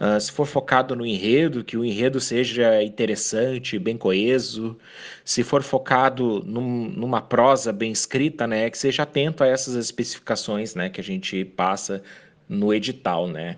Uh, 0.00 0.20
se 0.20 0.30
for 0.30 0.46
focado 0.46 0.94
no 0.94 1.04
enredo, 1.04 1.64
que 1.64 1.76
o 1.76 1.84
enredo 1.84 2.20
seja 2.20 2.82
interessante, 2.82 3.78
bem 3.78 3.96
coeso. 3.96 4.78
Se 5.24 5.42
for 5.42 5.62
focado 5.62 6.42
num, 6.46 6.88
numa 6.88 7.20
prosa 7.20 7.72
bem 7.72 7.90
escrita, 7.90 8.46
né? 8.46 8.70
Que 8.70 8.78
seja 8.78 9.02
atento 9.02 9.42
a 9.42 9.46
essas 9.46 9.74
especificações, 9.74 10.74
né? 10.74 10.88
Que 10.88 11.00
a 11.00 11.04
gente 11.04 11.44
passa 11.44 12.02
no 12.48 12.72
edital, 12.72 13.28
né? 13.28 13.56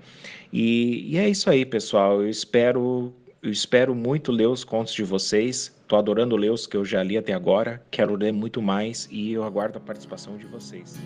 E, 0.52 1.14
e 1.14 1.18
é 1.18 1.28
isso 1.28 1.48
aí, 1.48 1.64
pessoal. 1.64 2.22
Eu 2.22 2.28
espero 2.28 3.14
eu 3.42 3.50
espero 3.50 3.94
muito 3.94 4.30
ler 4.30 4.48
os 4.48 4.64
contos 4.64 4.92
de 4.92 5.02
vocês. 5.02 5.74
Estou 5.82 5.98
adorando 5.98 6.36
ler 6.36 6.50
os 6.50 6.66
que 6.66 6.76
eu 6.76 6.84
já 6.84 7.02
li 7.02 7.16
até 7.16 7.32
agora. 7.32 7.82
Quero 7.90 8.14
ler 8.14 8.32
muito 8.32 8.60
mais 8.60 9.08
e 9.10 9.32
eu 9.32 9.44
aguardo 9.44 9.78
a 9.78 9.80
participação 9.80 10.36
de 10.36 10.46
vocês. 10.46 11.00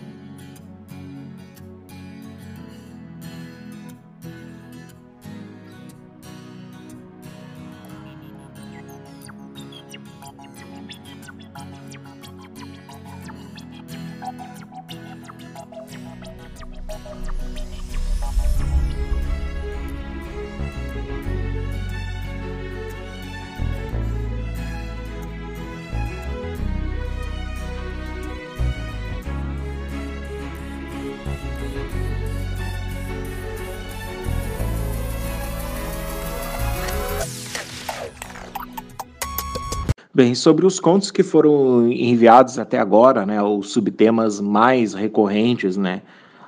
Bem, 40.15 40.33
sobre 40.33 40.65
os 40.65 40.79
contos 40.79 41.11
que 41.11 41.21
foram 41.21 41.91
enviados 41.91 42.57
até 42.57 42.79
agora, 42.79 43.25
né, 43.25 43.43
os 43.43 43.71
subtemas 43.71 44.39
mais 44.39 44.93
recorrentes, 44.93 45.75
né, 45.75 46.01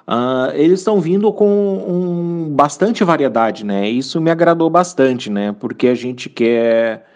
uh, 0.07 0.55
eles 0.55 0.79
estão 0.79 1.01
vindo 1.01 1.33
com 1.33 1.45
um, 1.45 2.49
bastante 2.49 3.03
variedade, 3.03 3.65
né, 3.65 3.89
isso 3.89 4.21
me 4.21 4.31
agradou 4.31 4.69
bastante, 4.69 5.29
né, 5.29 5.53
porque 5.59 5.89
a 5.89 5.95
gente 5.95 6.29
quer, 6.29 7.09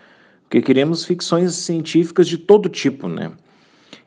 queremos 0.50 1.06
ficções 1.06 1.56
científicas 1.56 2.28
de 2.28 2.38
todo 2.38 2.68
tipo, 2.68 3.08
né, 3.08 3.32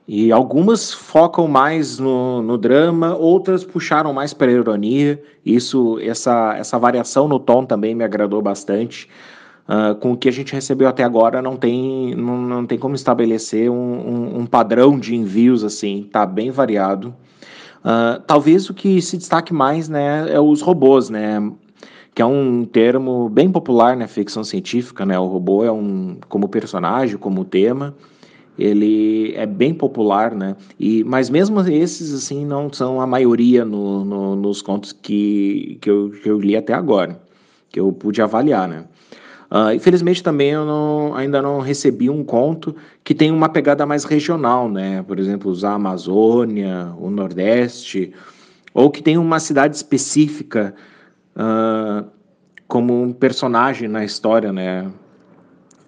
e 0.07 0.31
algumas 0.31 0.93
focam 0.93 1.49
mais 1.49 1.99
no, 1.99 2.43
no 2.43 2.59
drama, 2.59 3.17
outras 3.17 3.65
puxaram 3.65 4.13
mais 4.13 4.35
para 4.35 4.51
a 4.51 4.55
ironia, 4.55 5.19
isso, 5.47 5.99
essa, 5.99 6.55
essa 6.59 6.79
variação 6.79 7.27
no 7.27 7.39
tom 7.39 7.65
também 7.65 7.95
me 7.95 8.05
agradou 8.05 8.43
bastante, 8.43 9.09
Uh, 9.67 9.95
com 9.95 10.13
o 10.13 10.17
que 10.17 10.29
a 10.29 10.33
gente 10.33 10.53
recebeu 10.53 10.87
até 10.87 11.03
agora, 11.03 11.41
não 11.41 11.57
tem, 11.57 12.15
não, 12.15 12.37
não 12.43 12.67
tem 12.67 12.79
como 12.79 12.95
estabelecer 12.95 13.71
um, 13.71 13.75
um, 13.75 14.39
um 14.41 14.47
padrão 14.47 14.99
de 14.99 15.17
envios 15.17 15.65
assim, 15.65 16.07
tá 16.13 16.27
bem 16.27 16.51
variado. 16.51 17.15
Uh, 17.85 18.21
talvez 18.27 18.69
o 18.69 18.75
que 18.75 19.01
se 19.01 19.17
destaque 19.17 19.55
mais 19.55 19.89
né, 19.89 20.27
é 20.31 20.41
os 20.41 20.61
robôs, 20.61 21.09
né? 21.09 21.51
Que 22.15 22.21
é 22.21 22.27
um 22.27 22.65
termo 22.65 23.29
bem 23.31 23.51
popular 23.51 23.97
na 23.97 24.07
ficção 24.07 24.45
científica, 24.45 25.07
né? 25.07 25.19
O 25.19 25.27
robô 25.27 25.65
é 25.65 25.73
um 25.73 26.19
como 26.29 26.47
personagem, 26.49 27.17
como 27.17 27.45
tema, 27.45 27.95
ele 28.59 29.35
é 29.35 29.47
bem 29.47 29.75
popular, 29.75 30.35
né? 30.35 30.57
E, 30.79 31.03
mas 31.05 31.29
mesmo 31.29 31.61
esses, 31.63 32.13
assim, 32.13 32.45
não 32.45 32.73
são 32.73 33.01
a 33.01 33.07
maioria 33.07 33.65
no, 33.65 34.05
no, 34.05 34.37
nos 34.37 34.63
contos 34.63 34.93
que, 34.93 35.79
que, 35.81 35.91
eu, 35.91 36.11
que 36.23 36.31
eu 36.31 36.41
li 36.41 36.57
até 36.57 36.73
agora, 36.73 37.21
que 37.71 37.81
eu 37.81 37.93
pude 37.93 38.23
avaliar, 38.23 38.69
né? 38.69 38.85
Uh, 39.51 39.73
infelizmente 39.75 40.23
também 40.23 40.51
eu 40.51 40.65
não, 40.65 41.15
ainda 41.15 41.41
não 41.41 41.61
recebi 41.61 42.09
um 42.11 42.25
conto 42.25 42.75
que 43.05 43.15
tem 43.15 43.31
uma 43.31 43.49
pegada 43.49 43.85
mais 43.87 44.05
regional, 44.05 44.69
né? 44.69 45.03
Por 45.03 45.19
exemplo, 45.19 45.51
usar 45.51 45.71
a 45.71 45.75
Amazônia, 45.75 46.93
o 46.99 47.11
Nordeste, 47.11 48.13
ou 48.73 48.91
que 48.91 49.03
tem 49.03 49.17
uma 49.19 49.39
cidade 49.39 49.77
específica 49.77 50.75
uh, 51.37 52.09
como 52.67 53.01
um 53.03 53.13
personagem 53.13 53.89
na 53.89 54.05
história, 54.05 54.53
né? 54.53 54.91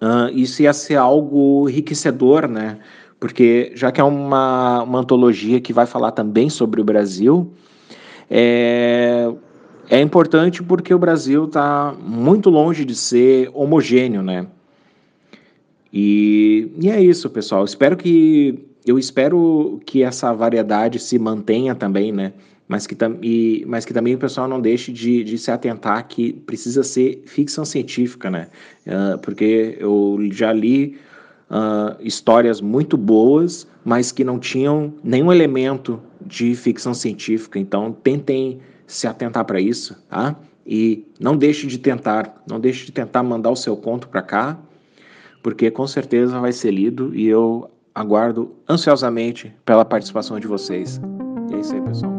Uh, 0.01 0.29
isso 0.31 0.61
ia 0.61 0.73
ser 0.73 0.95
algo 0.95 1.67
enriquecedor, 1.67 2.47
né? 2.47 2.79
Porque 3.19 3.71
já 3.75 3.91
que 3.91 3.99
é 3.99 4.03
uma, 4.03 4.83
uma 4.83 4.99
antologia 4.99 5.59
que 5.59 5.73
vai 5.73 5.87
falar 5.87 6.11
também 6.11 6.49
sobre 6.49 6.79
o 6.79 6.83
Brasil, 6.83 7.51
é, 8.29 9.31
é 9.89 10.01
importante 10.01 10.61
porque 10.61 10.93
o 10.93 10.99
Brasil 10.99 11.45
está 11.45 11.95
muito 11.99 12.49
longe 12.49 12.83
de 12.83 12.95
ser 12.95 13.49
homogêneo, 13.53 14.21
né? 14.21 14.47
E, 15.91 16.71
e 16.79 16.89
é 16.89 17.01
isso, 17.01 17.29
pessoal. 17.29 17.63
Espero 17.63 17.95
que 17.95 18.65
eu 18.85 18.99
espero 18.99 19.81
que 19.85 20.03
essa 20.03 20.33
variedade 20.33 20.99
se 20.99 21.17
mantenha 21.17 21.73
também, 21.73 22.11
né? 22.11 22.33
Mas 22.67 22.85
que, 22.85 22.97
e, 23.21 23.63
mas 23.65 23.85
que 23.85 23.93
também 23.93 24.13
o 24.15 24.17
pessoal 24.17 24.47
não 24.47 24.59
deixe 24.59 24.91
de, 24.91 25.23
de 25.23 25.37
se 25.37 25.49
atentar 25.49 26.05
que 26.07 26.33
precisa 26.33 26.83
ser 26.83 27.23
ficção 27.25 27.63
científica, 27.63 28.29
né? 28.29 28.47
Uh, 28.85 29.17
porque 29.19 29.77
eu 29.79 30.19
já 30.31 30.51
li 30.51 30.97
uh, 31.49 31.95
histórias 32.01 32.59
muito 32.59 32.97
boas, 32.97 33.65
mas 33.85 34.11
que 34.11 34.23
não 34.23 34.37
tinham 34.37 34.93
nenhum 35.01 35.31
elemento 35.31 36.01
de 36.25 36.53
ficção 36.55 36.93
científica. 36.93 37.57
Então, 37.57 37.93
tentem 37.93 38.59
se 38.87 39.05
atentar 39.05 39.45
para 39.45 39.59
isso, 39.59 40.01
tá? 40.09 40.35
E 40.65 41.05
não 41.19 41.37
deixe 41.37 41.67
de 41.67 41.77
tentar, 41.77 42.41
não 42.49 42.59
deixe 42.59 42.85
de 42.85 42.91
tentar 42.91 43.21
mandar 43.21 43.51
o 43.51 43.55
seu 43.55 43.77
conto 43.77 44.07
para 44.07 44.21
cá, 44.21 44.57
porque 45.43 45.69
com 45.69 45.85
certeza 45.85 46.39
vai 46.39 46.51
ser 46.51 46.71
lido 46.71 47.13
e 47.13 47.27
eu 47.27 47.69
aguardo 47.93 48.55
ansiosamente 48.67 49.53
pela 49.65 49.85
participação 49.85 50.39
de 50.39 50.47
vocês. 50.47 50.99
E 51.51 51.55
é 51.55 51.59
isso 51.59 51.73
aí, 51.73 51.81
pessoal. 51.81 52.16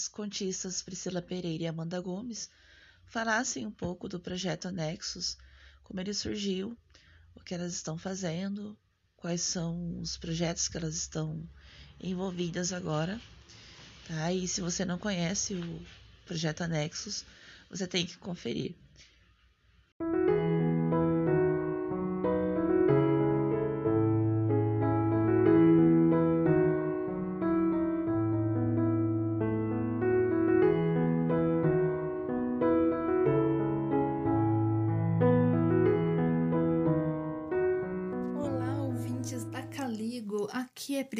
As 0.00 0.08
contistas 0.08 0.80
Priscila 0.80 1.20
Pereira 1.20 1.64
e 1.64 1.66
Amanda 1.66 2.00
Gomes 2.00 2.48
falassem 3.04 3.66
um 3.66 3.70
pouco 3.70 4.08
do 4.08 4.18
projeto 4.18 4.66
Anexos, 4.66 5.36
como 5.84 6.00
ele 6.00 6.14
surgiu, 6.14 6.74
o 7.34 7.40
que 7.40 7.52
elas 7.52 7.74
estão 7.74 7.98
fazendo, 7.98 8.78
quais 9.14 9.42
são 9.42 10.00
os 10.00 10.16
projetos 10.16 10.68
que 10.68 10.78
elas 10.78 10.94
estão 10.94 11.46
envolvidas 12.00 12.72
agora. 12.72 13.20
Tá? 14.08 14.32
E 14.32 14.48
se 14.48 14.62
você 14.62 14.86
não 14.86 14.96
conhece 14.96 15.52
o 15.52 15.86
projeto 16.24 16.62
Anexos, 16.62 17.26
você 17.68 17.86
tem 17.86 18.06
que 18.06 18.16
conferir. 18.16 18.74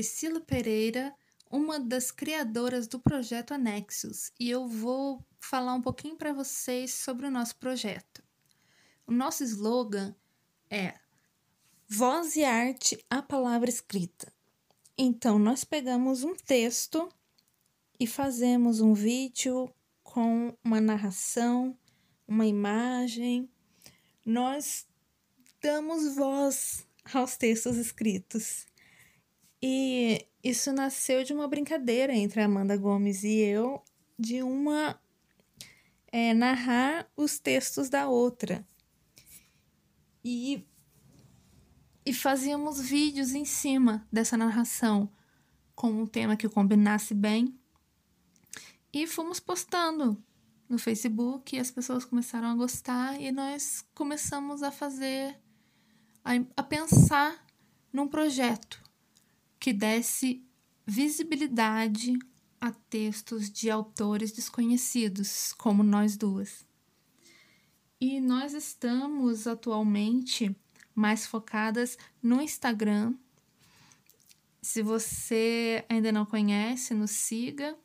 Priscila 0.01 0.41
Pereira, 0.41 1.15
uma 1.51 1.79
das 1.79 2.11
criadoras 2.11 2.89
do 2.89 2.99
projeto 2.99 3.53
Anexos, 3.53 4.33
e 4.41 4.49
eu 4.49 4.67
vou 4.67 5.23
falar 5.39 5.75
um 5.75 5.83
pouquinho 5.83 6.17
para 6.17 6.33
vocês 6.33 6.95
sobre 6.95 7.27
o 7.27 7.31
nosso 7.31 7.57
projeto. 7.57 8.25
O 9.07 9.13
nosso 9.13 9.45
slogan 9.45 10.17
é 10.71 10.95
Voz 11.87 12.35
e 12.35 12.45
arte 12.45 13.05
à 13.11 13.21
palavra 13.21 13.69
escrita. 13.69 14.33
Então, 14.97 15.39
nós 15.39 15.65
pegamos 15.65 16.25
um 16.25 16.35
texto 16.35 17.07
e 17.99 18.07
fazemos 18.07 18.81
um 18.81 18.95
vídeo 18.95 19.71
com 20.03 20.57
uma 20.65 20.81
narração, 20.81 21.79
uma 22.27 22.47
imagem. 22.47 23.51
Nós 24.25 24.87
damos 25.61 26.15
voz 26.17 26.87
aos 27.13 27.37
textos 27.37 27.77
escritos. 27.77 28.70
E 29.63 30.27
isso 30.43 30.73
nasceu 30.73 31.23
de 31.23 31.35
uma 31.35 31.47
brincadeira 31.47 32.15
entre 32.15 32.41
a 32.41 32.47
Amanda 32.47 32.77
Gomes 32.77 33.23
e 33.25 33.39
eu, 33.39 33.83
de 34.19 34.43
uma 34.43 34.99
é, 36.11 36.33
narrar 36.33 37.11
os 37.15 37.39
textos 37.39 37.91
da 37.91 38.09
outra. 38.09 38.67
E, 40.25 40.67
e 42.07 42.15
fazíamos 42.15 42.81
vídeos 42.81 43.33
em 43.33 43.45
cima 43.45 44.07
dessa 44.11 44.37
narração, 44.37 45.11
com 45.75 45.91
um 45.91 46.07
tema 46.07 46.37
que 46.37 46.49
combinasse 46.49 47.13
bem. 47.13 47.55
E 48.93 49.07
fomos 49.07 49.39
postando 49.39 50.23
no 50.69 50.79
Facebook, 50.79 51.55
e 51.55 51.59
as 51.59 51.71
pessoas 51.71 52.05
começaram 52.05 52.49
a 52.49 52.55
gostar, 52.55 53.21
e 53.21 53.31
nós 53.31 53.85
começamos 53.95 54.63
a 54.63 54.71
fazer, 54.71 55.39
a, 56.25 56.33
a 56.57 56.63
pensar 56.63 57.45
num 57.93 58.09
projeto 58.09 58.80
que 59.61 59.73
desse 59.73 60.43
visibilidade 60.87 62.19
a 62.61 62.73
textos 62.73 63.51
de 63.51 63.71
autores 63.71 64.33
desconhecidos, 64.33 65.53
como 65.53 65.83
nós 65.83 66.17
duas. 66.17 66.67
E 68.01 68.21
nós 68.21 68.55
estamos 68.55 69.47
atualmente 69.47 70.57
mais 70.95 71.27
focadas 71.27 71.99
no 72.23 72.41
Instagram. 72.41 73.15
Se 74.63 74.83
você 74.83 75.85
ainda 75.89 76.11
não 76.11 76.25
conhece, 76.25 76.95
nos 76.95 77.11
siga, 77.11 77.77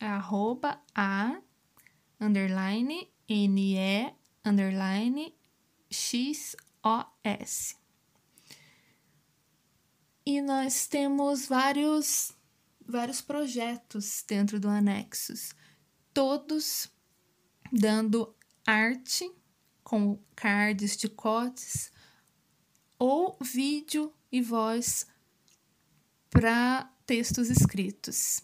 é 0.00 0.06
arroba 0.06 0.80
a 0.94 1.40
underline 2.20 3.08
ne 3.28 4.14
underline. 4.44 5.34
E 10.28 10.42
nós 10.42 10.88
temos 10.88 11.46
vários, 11.46 12.32
vários 12.84 13.20
projetos 13.20 14.24
dentro 14.26 14.58
do 14.58 14.68
Anexos, 14.68 15.54
todos 16.12 16.90
dando 17.72 18.34
arte 18.66 19.30
com 19.84 20.20
cards 20.34 20.96
de 20.96 21.08
cotes, 21.08 21.92
ou 22.98 23.38
vídeo 23.40 24.12
e 24.32 24.42
voz 24.42 25.06
para 26.28 26.92
textos 27.06 27.48
escritos. 27.48 28.42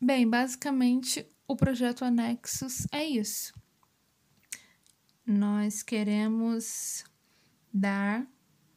Bem, 0.00 0.28
basicamente 0.28 1.24
o 1.46 1.54
projeto 1.54 2.04
Anexos 2.04 2.84
é 2.90 3.04
isso. 3.04 3.54
Nós 5.24 5.84
queremos 5.84 7.04
dar 7.72 8.26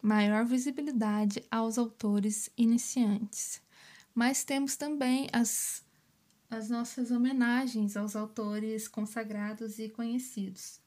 maior 0.01 0.45
visibilidade 0.45 1.43
aos 1.51 1.77
autores 1.77 2.49
iniciantes, 2.57 3.61
mas 4.13 4.43
temos 4.43 4.75
também 4.75 5.27
as, 5.31 5.85
as 6.49 6.69
nossas 6.69 7.11
homenagens 7.11 7.95
aos 7.95 8.15
autores 8.15 8.87
consagrados 8.87 9.79
e 9.79 9.89
conhecidos. 9.89 10.79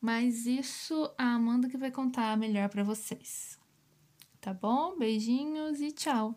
Mas 0.00 0.46
isso 0.46 1.12
a 1.16 1.34
Amanda 1.34 1.68
que 1.68 1.76
vai 1.76 1.90
contar 1.90 2.36
melhor 2.36 2.68
para 2.68 2.82
vocês. 2.82 3.58
Tá 4.40 4.52
bom? 4.52 4.98
Beijinhos 4.98 5.80
e 5.80 5.92
tchau! 5.92 6.36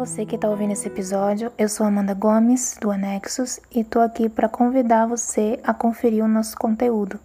Você 0.00 0.24
que 0.24 0.34
está 0.34 0.48
ouvindo 0.48 0.72
esse 0.72 0.88
episódio. 0.88 1.52
Eu 1.58 1.68
sou 1.68 1.84
Amanda 1.84 2.14
Gomes, 2.14 2.78
do 2.80 2.90
Anexos, 2.90 3.60
e 3.70 3.80
estou 3.80 4.00
aqui 4.00 4.30
para 4.30 4.48
convidar 4.48 5.06
você 5.06 5.60
a 5.62 5.74
conferir 5.74 6.24
o 6.24 6.28
nosso 6.28 6.56
conteúdo. 6.56 7.20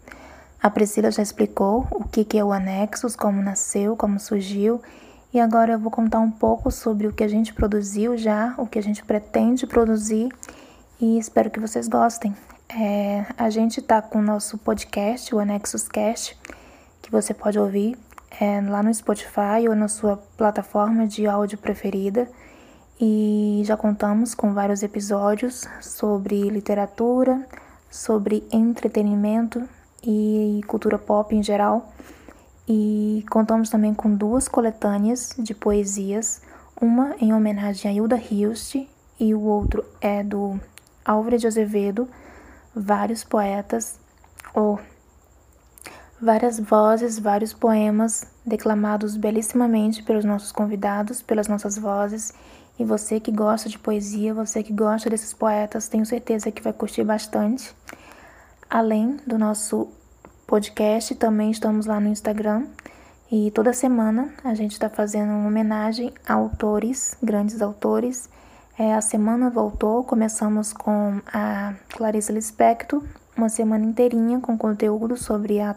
A 0.62 0.70
Priscila 0.70 1.10
já 1.10 1.24
explicou 1.24 1.88
o 1.90 2.04
que 2.04 2.38
é 2.38 2.44
o 2.44 2.52
Anexos, 2.52 3.16
como 3.16 3.42
nasceu, 3.42 3.96
como 3.96 4.20
surgiu, 4.20 4.82
e 5.34 5.40
agora 5.40 5.72
eu 5.72 5.80
vou 5.80 5.90
contar 5.90 6.20
um 6.20 6.30
pouco 6.30 6.70
sobre 6.70 7.08
o 7.08 7.14
que 7.14 7.24
a 7.24 7.30
gente 7.30 7.54
produziu 7.54 8.18
já, 8.18 8.54
o 8.58 8.68
que 8.68 8.78
a 8.78 8.84
gente 8.84 9.06
pretende 9.06 9.66
produzir, 9.66 10.28
e 11.00 11.18
espero 11.18 11.50
que 11.50 11.62
vocês 11.62 11.88
gostem. 11.88 12.36
É, 12.68 13.26
a 13.38 13.50
gente 13.50 13.80
está 13.80 14.02
com 14.02 14.20
o 14.20 14.22
nosso 14.22 14.58
podcast, 14.58 15.34
o 15.34 15.40
Anexos 15.40 15.88
Cast, 15.88 16.38
que 17.02 17.10
você 17.10 17.34
pode 17.34 17.58
ouvir 17.58 17.98
é, 18.38 18.60
lá 18.60 18.84
no 18.84 18.94
Spotify 18.94 19.66
ou 19.70 19.76
na 19.78 19.88
sua 19.88 20.18
plataforma 20.36 21.08
de 21.08 21.26
áudio 21.26 21.58
preferida. 21.58 22.28
E 23.00 23.62
já 23.66 23.76
contamos 23.76 24.34
com 24.34 24.54
vários 24.54 24.82
episódios 24.82 25.68
sobre 25.82 26.50
literatura, 26.50 27.46
sobre 27.92 28.48
entretenimento 28.52 29.68
e 30.02 30.62
cultura 30.68 30.98
pop 30.98 31.36
em 31.36 31.44
geral. 31.44 31.92
E 32.68 33.26
contamos 33.30 33.70
também 33.70 33.94
com 33.94 34.16
duas 34.16 34.48
coletâneas 34.48 35.36
de 35.38 35.54
poesias, 35.54 36.42
uma 36.80 37.16
em 37.20 37.34
homenagem 37.34 37.92
a 37.92 37.94
Hilda 37.94 38.18
Hilst 38.18 38.76
e 39.20 39.34
o 39.34 39.42
outro 39.42 39.86
é 40.02 40.24
do 40.24 40.60
Álvaro 41.04 41.38
de 41.38 41.48
Azevedo, 41.48 42.08
vários 42.74 43.24
poetas, 43.24 44.00
ou 44.54 44.80
várias 46.22 46.60
vozes, 46.60 47.20
vários 47.20 47.54
poemas 47.54 48.26
declamados 48.46 49.16
belíssimamente 49.16 50.02
pelos 50.02 50.26
nossos 50.26 50.52
convidados, 50.52 51.22
pelas 51.22 51.48
nossas 51.48 51.78
vozes. 51.78 52.34
E 52.78 52.84
você 52.84 53.20
que 53.20 53.32
gosta 53.32 53.70
de 53.70 53.80
poesia, 53.80 54.34
você 54.34 54.62
que 54.62 54.74
gosta 54.74 55.10
desses 55.10 55.34
poetas, 55.34 55.88
tenho 55.88 56.06
certeza 56.06 56.52
que 56.52 56.62
vai 56.62 56.74
curtir 56.74 57.04
bastante. 57.04 57.74
Além 58.70 59.18
do 59.26 59.38
nosso 59.38 59.88
podcast, 60.46 61.16
também 61.16 61.52
estamos 61.52 61.86
lá 61.86 62.00
no 62.00 62.10
Instagram. 62.10 62.68
E 63.32 63.50
toda 63.52 63.74
semana 63.74 64.34
a 64.44 64.54
gente 64.54 64.74
está 64.74 64.90
fazendo 64.90 65.30
uma 65.30 65.48
homenagem 65.48 66.14
a 66.28 66.34
autores, 66.34 67.18
grandes 67.24 67.62
autores. 67.62 68.30
É, 68.78 68.94
a 68.94 69.02
semana 69.02 69.50
voltou, 69.50 70.04
começamos 70.04 70.74
com 70.74 71.22
a 71.34 71.74
Clarice 71.90 72.32
Lispector, 72.32 73.02
uma 73.38 73.50
semana 73.50 73.86
inteirinha 73.86 74.40
com 74.40 74.58
conteúdo 74.58 75.16
sobre 75.16 75.62
a 75.62 75.76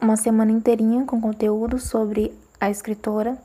uma 0.00 0.16
semana 0.16 0.52
inteirinha 0.52 1.04
com 1.04 1.20
conteúdo 1.20 1.78
sobre 1.78 2.32
a 2.60 2.70
escritora, 2.70 3.36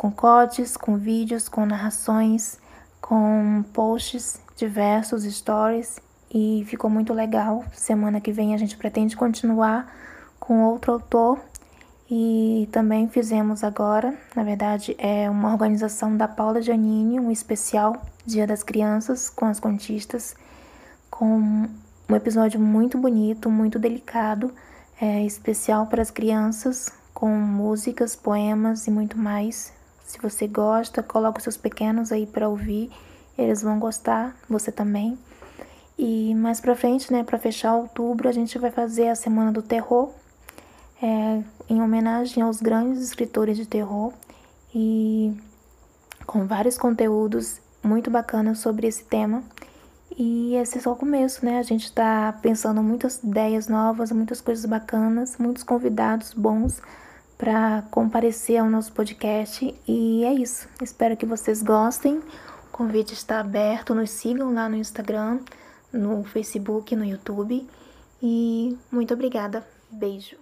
com 0.00 0.10
codes, 0.10 0.78
com 0.78 0.96
vídeos, 0.96 1.46
com 1.46 1.66
narrações, 1.66 2.58
com 3.02 3.62
posts 3.70 4.40
diversos, 4.56 5.24
stories 5.24 6.00
e 6.32 6.64
ficou 6.66 6.88
muito 6.88 7.12
legal. 7.12 7.62
Semana 7.74 8.18
que 8.18 8.32
vem 8.32 8.54
a 8.54 8.56
gente 8.56 8.78
pretende 8.78 9.14
continuar 9.14 9.94
com 10.38 10.64
outro 10.64 10.92
autor 10.92 11.38
e 12.10 12.66
também 12.72 13.10
fizemos 13.10 13.62
agora, 13.62 14.18
na 14.34 14.42
verdade, 14.42 14.96
é 14.98 15.28
uma 15.28 15.52
organização 15.52 16.16
da 16.16 16.26
Paula 16.26 16.62
Giannini, 16.62 17.20
um 17.20 17.30
especial 17.30 18.00
Dia 18.24 18.46
das 18.46 18.62
Crianças 18.62 19.28
com 19.28 19.44
as 19.44 19.60
contistas, 19.60 20.34
com 21.10 21.68
um 22.08 22.16
episódio 22.16 22.58
muito 22.58 22.96
bonito, 22.96 23.50
muito 23.50 23.78
delicado, 23.78 24.50
é, 24.98 25.22
especial 25.26 25.88
para 25.88 26.00
as 26.00 26.10
crianças, 26.10 26.90
com 27.12 27.28
músicas, 27.28 28.16
poemas 28.16 28.86
e 28.86 28.90
muito 28.90 29.18
mais. 29.18 29.78
Se 30.10 30.18
você 30.20 30.48
gosta, 30.48 31.04
coloque 31.04 31.38
os 31.38 31.44
seus 31.44 31.56
pequenos 31.56 32.10
aí 32.10 32.26
para 32.26 32.48
ouvir, 32.48 32.90
eles 33.38 33.62
vão 33.62 33.78
gostar, 33.78 34.36
você 34.48 34.72
também. 34.72 35.16
E 35.96 36.34
mais 36.34 36.60
para 36.60 36.74
frente, 36.74 37.12
né, 37.12 37.22
para 37.22 37.38
fechar 37.38 37.76
outubro, 37.76 38.28
a 38.28 38.32
gente 38.32 38.58
vai 38.58 38.72
fazer 38.72 39.06
a 39.06 39.14
Semana 39.14 39.52
do 39.52 39.62
Terror, 39.62 40.10
é, 41.00 41.44
em 41.68 41.80
homenagem 41.80 42.42
aos 42.42 42.60
grandes 42.60 43.00
escritores 43.00 43.56
de 43.56 43.66
terror 43.66 44.12
e 44.74 45.32
com 46.26 46.44
vários 46.44 46.76
conteúdos 46.76 47.60
muito 47.80 48.10
bacanas 48.10 48.58
sobre 48.58 48.88
esse 48.88 49.04
tema. 49.04 49.44
E 50.18 50.56
esse 50.56 50.78
é 50.78 50.80
só 50.80 50.90
o 50.90 50.96
começo, 50.96 51.44
né? 51.44 51.60
A 51.60 51.62
gente 51.62 51.84
está 51.84 52.36
pensando 52.42 52.82
muitas 52.82 53.22
ideias 53.22 53.68
novas, 53.68 54.10
muitas 54.10 54.40
coisas 54.40 54.64
bacanas, 54.64 55.36
muitos 55.38 55.62
convidados 55.62 56.34
bons 56.34 56.82
para 57.40 57.82
comparecer 57.90 58.58
ao 58.58 58.68
nosso 58.68 58.92
podcast. 58.92 59.74
E 59.88 60.22
é 60.24 60.34
isso. 60.34 60.68
Espero 60.82 61.16
que 61.16 61.24
vocês 61.24 61.62
gostem. 61.62 62.18
O 62.18 62.70
convite 62.70 63.14
está 63.14 63.40
aberto. 63.40 63.94
Nos 63.94 64.10
sigam 64.10 64.52
lá 64.52 64.68
no 64.68 64.76
Instagram, 64.76 65.40
no 65.90 66.22
Facebook, 66.22 66.94
no 66.94 67.02
YouTube. 67.02 67.66
E 68.22 68.76
muito 68.92 69.14
obrigada. 69.14 69.66
Beijo. 69.90 70.36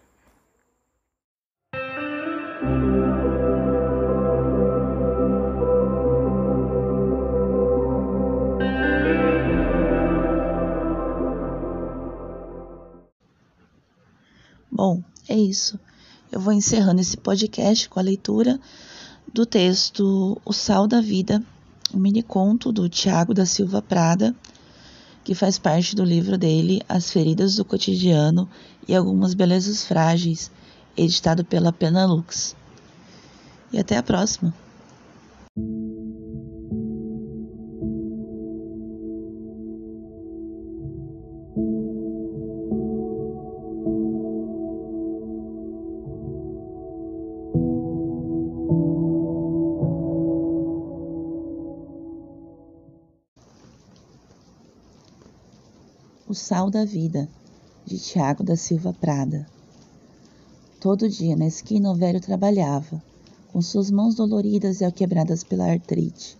Bom, 14.70 15.02
é 15.28 15.36
isso. 15.36 15.78
Eu 16.30 16.40
vou 16.40 16.52
encerrando 16.52 17.00
esse 17.00 17.16
podcast 17.16 17.88
com 17.88 17.98
a 17.98 18.02
leitura 18.02 18.60
do 19.32 19.46
texto 19.46 20.38
O 20.44 20.52
Sal 20.52 20.86
da 20.86 21.00
Vida, 21.00 21.42
um 21.92 21.98
mini 21.98 22.22
conto 22.22 22.70
do 22.70 22.86
Tiago 22.88 23.32
da 23.32 23.46
Silva 23.46 23.80
Prada, 23.80 24.34
que 25.24 25.34
faz 25.34 25.58
parte 25.58 25.96
do 25.96 26.04
livro 26.04 26.36
dele 26.36 26.82
As 26.86 27.10
Feridas 27.10 27.56
do 27.56 27.64
Cotidiano 27.64 28.48
e 28.86 28.94
Algumas 28.94 29.32
Belezas 29.32 29.84
Frágeis, 29.84 30.50
editado 30.94 31.44
pela 31.44 31.72
Penalux. 31.72 32.54
E 33.72 33.78
até 33.78 33.96
a 33.96 34.02
próxima! 34.02 34.54
Sal 56.48 56.70
da 56.70 56.82
Vida, 56.82 57.28
de 57.84 57.98
Tiago 57.98 58.42
da 58.42 58.56
Silva 58.56 58.90
Prada. 58.98 59.46
Todo 60.80 61.06
dia 61.06 61.36
na 61.36 61.46
esquina 61.46 61.90
o 61.90 61.94
velho 61.94 62.22
trabalhava, 62.22 63.02
com 63.52 63.60
suas 63.60 63.90
mãos 63.90 64.14
doloridas 64.14 64.80
e 64.80 64.84
alquebradas 64.86 65.44
pela 65.44 65.70
artrite, 65.70 66.38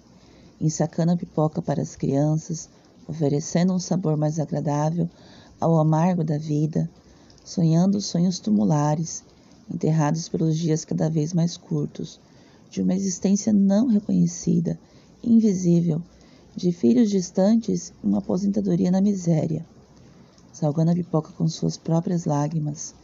ensacando 0.58 1.12
a 1.12 1.16
pipoca 1.18 1.60
para 1.60 1.82
as 1.82 1.94
crianças, 1.94 2.70
oferecendo 3.06 3.74
um 3.74 3.78
sabor 3.78 4.16
mais 4.16 4.40
agradável 4.40 5.10
ao 5.60 5.78
amargo 5.78 6.24
da 6.24 6.38
vida, 6.38 6.88
sonhando 7.44 8.00
sonhos 8.00 8.38
tumulares, 8.38 9.22
enterrados 9.70 10.26
pelos 10.26 10.56
dias 10.56 10.86
cada 10.86 11.10
vez 11.10 11.34
mais 11.34 11.58
curtos, 11.58 12.18
de 12.70 12.80
uma 12.80 12.94
existência 12.94 13.52
não 13.52 13.88
reconhecida, 13.88 14.80
invisível, 15.22 16.00
de 16.56 16.72
filhos 16.72 17.10
distantes 17.10 17.92
e 18.02 18.06
uma 18.06 18.20
aposentadoria 18.20 18.90
na 18.90 19.02
miséria, 19.02 19.66
salgando 20.52 20.90
a 20.90 20.94
pipoca 20.94 21.30
com 21.32 21.48
suas 21.48 21.76
próprias 21.76 22.24
lágrimas, 22.24 22.94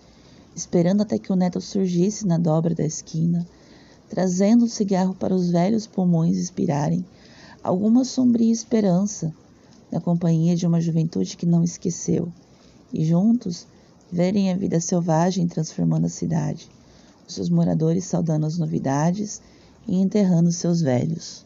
esperando 0.55 1.03
até 1.03 1.19
que 1.19 1.33
o 1.33 1.37
neto 1.37 1.61
surgisse 1.61 2.27
na 2.27 2.39
dobra 2.39 2.75
da 2.75 2.85
esquina, 2.85 3.47
trazendo 4.09 4.65
o 4.65 4.69
cigarro 4.69 5.15
para 5.15 5.35
os 5.35 5.51
velhos 5.51 5.87
pulmões 5.87 6.37
inspirarem 6.37 7.05
alguma 7.63 8.05
sombria 8.05 8.53
esperança 8.53 9.35
na 9.91 10.01
companhia 10.01 10.55
de 10.55 10.67
uma 10.67 10.81
juventude 10.81 11.37
que 11.37 11.47
não 11.47 11.65
esqueceu, 11.65 12.31
e 12.93 13.05
juntos 13.05 13.67
verem 14.13 14.53
a 14.53 14.57
vida 14.57 14.79
selvagem 14.81 15.49
transformando 15.49 16.07
a 16.07 16.11
cidade, 16.11 16.69
os 17.27 17.35
seus 17.35 17.49
moradores 17.49 18.05
saudando 18.05 18.47
as 18.47 18.59
novidades 18.59 19.41
e 19.89 19.97
enterrando 19.97 20.53
seus 20.53 20.81
velhos. 20.81 21.45